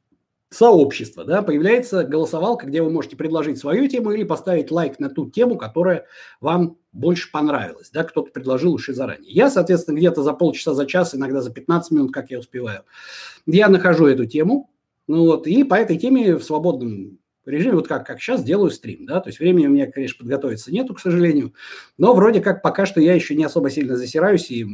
[0.50, 5.30] сообщества да, появляется голосовалка, где вы можете предложить свою тему или поставить лайк на ту
[5.30, 6.06] тему, которая
[6.42, 7.92] вам больше понравилась.
[7.92, 9.32] Да, кто-то предложил уже заранее.
[9.32, 12.84] Я, соответственно, где-то за полчаса, за час, иногда за 15 минут, как я успеваю,
[13.46, 14.72] я нахожу эту тему,
[15.08, 19.06] ну вот, и по этой теме в свободном режиме, вот как, как сейчас делаю стрим,
[19.06, 21.54] да, то есть времени у меня, конечно, подготовиться нету, к сожалению,
[21.98, 24.66] но вроде как пока что я еще не особо сильно засираюсь, и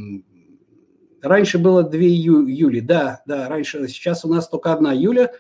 [1.21, 5.31] раньше было две ю, Юли, да, да, раньше, сейчас у нас только одна Юля,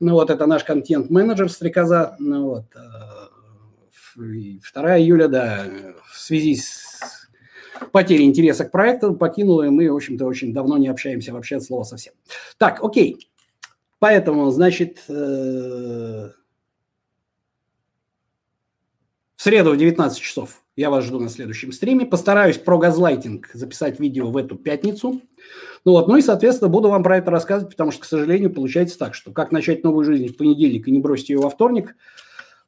[0.00, 5.66] ну вот это наш контент-менеджер Стрекоза, ну вот, э, вторая Юля, да,
[6.12, 7.28] в связи с
[7.92, 11.64] потери интереса к проекту покинула, и мы, в общем-то, очень давно не общаемся вообще от
[11.64, 12.14] слова совсем.
[12.56, 13.28] Так, окей.
[13.98, 16.30] Поэтому, значит, э,
[19.36, 22.06] в среду в 19 часов я вас жду на следующем стриме.
[22.06, 25.20] Постараюсь про газлайтинг записать видео в эту пятницу.
[25.84, 28.98] Ну вот, ну и, соответственно, буду вам про это рассказывать, потому что, к сожалению, получается
[28.98, 31.96] так, что как начать новую жизнь в понедельник и не бросить ее во вторник,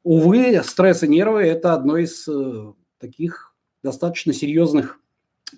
[0.03, 3.53] увы, стресс и нервы– это одно из э, таких
[3.83, 4.99] достаточно серьезных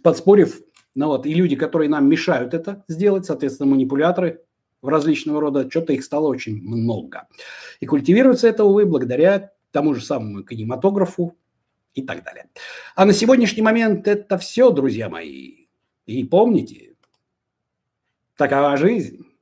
[0.02, 0.62] подспорьев.
[0.96, 4.42] Ну вот, и люди, которые нам мешают это сделать, соответственно, манипуляторы
[4.82, 7.28] в различного рода, что-то их стало очень много.
[7.80, 11.36] И культивируется это, увы, благодаря тому же самому кинематографу
[11.94, 12.50] и так далее.
[12.96, 15.68] А на сегодняшний момент это все, друзья мои.
[16.06, 16.93] И помните,
[18.38, 19.33] такова жизнь.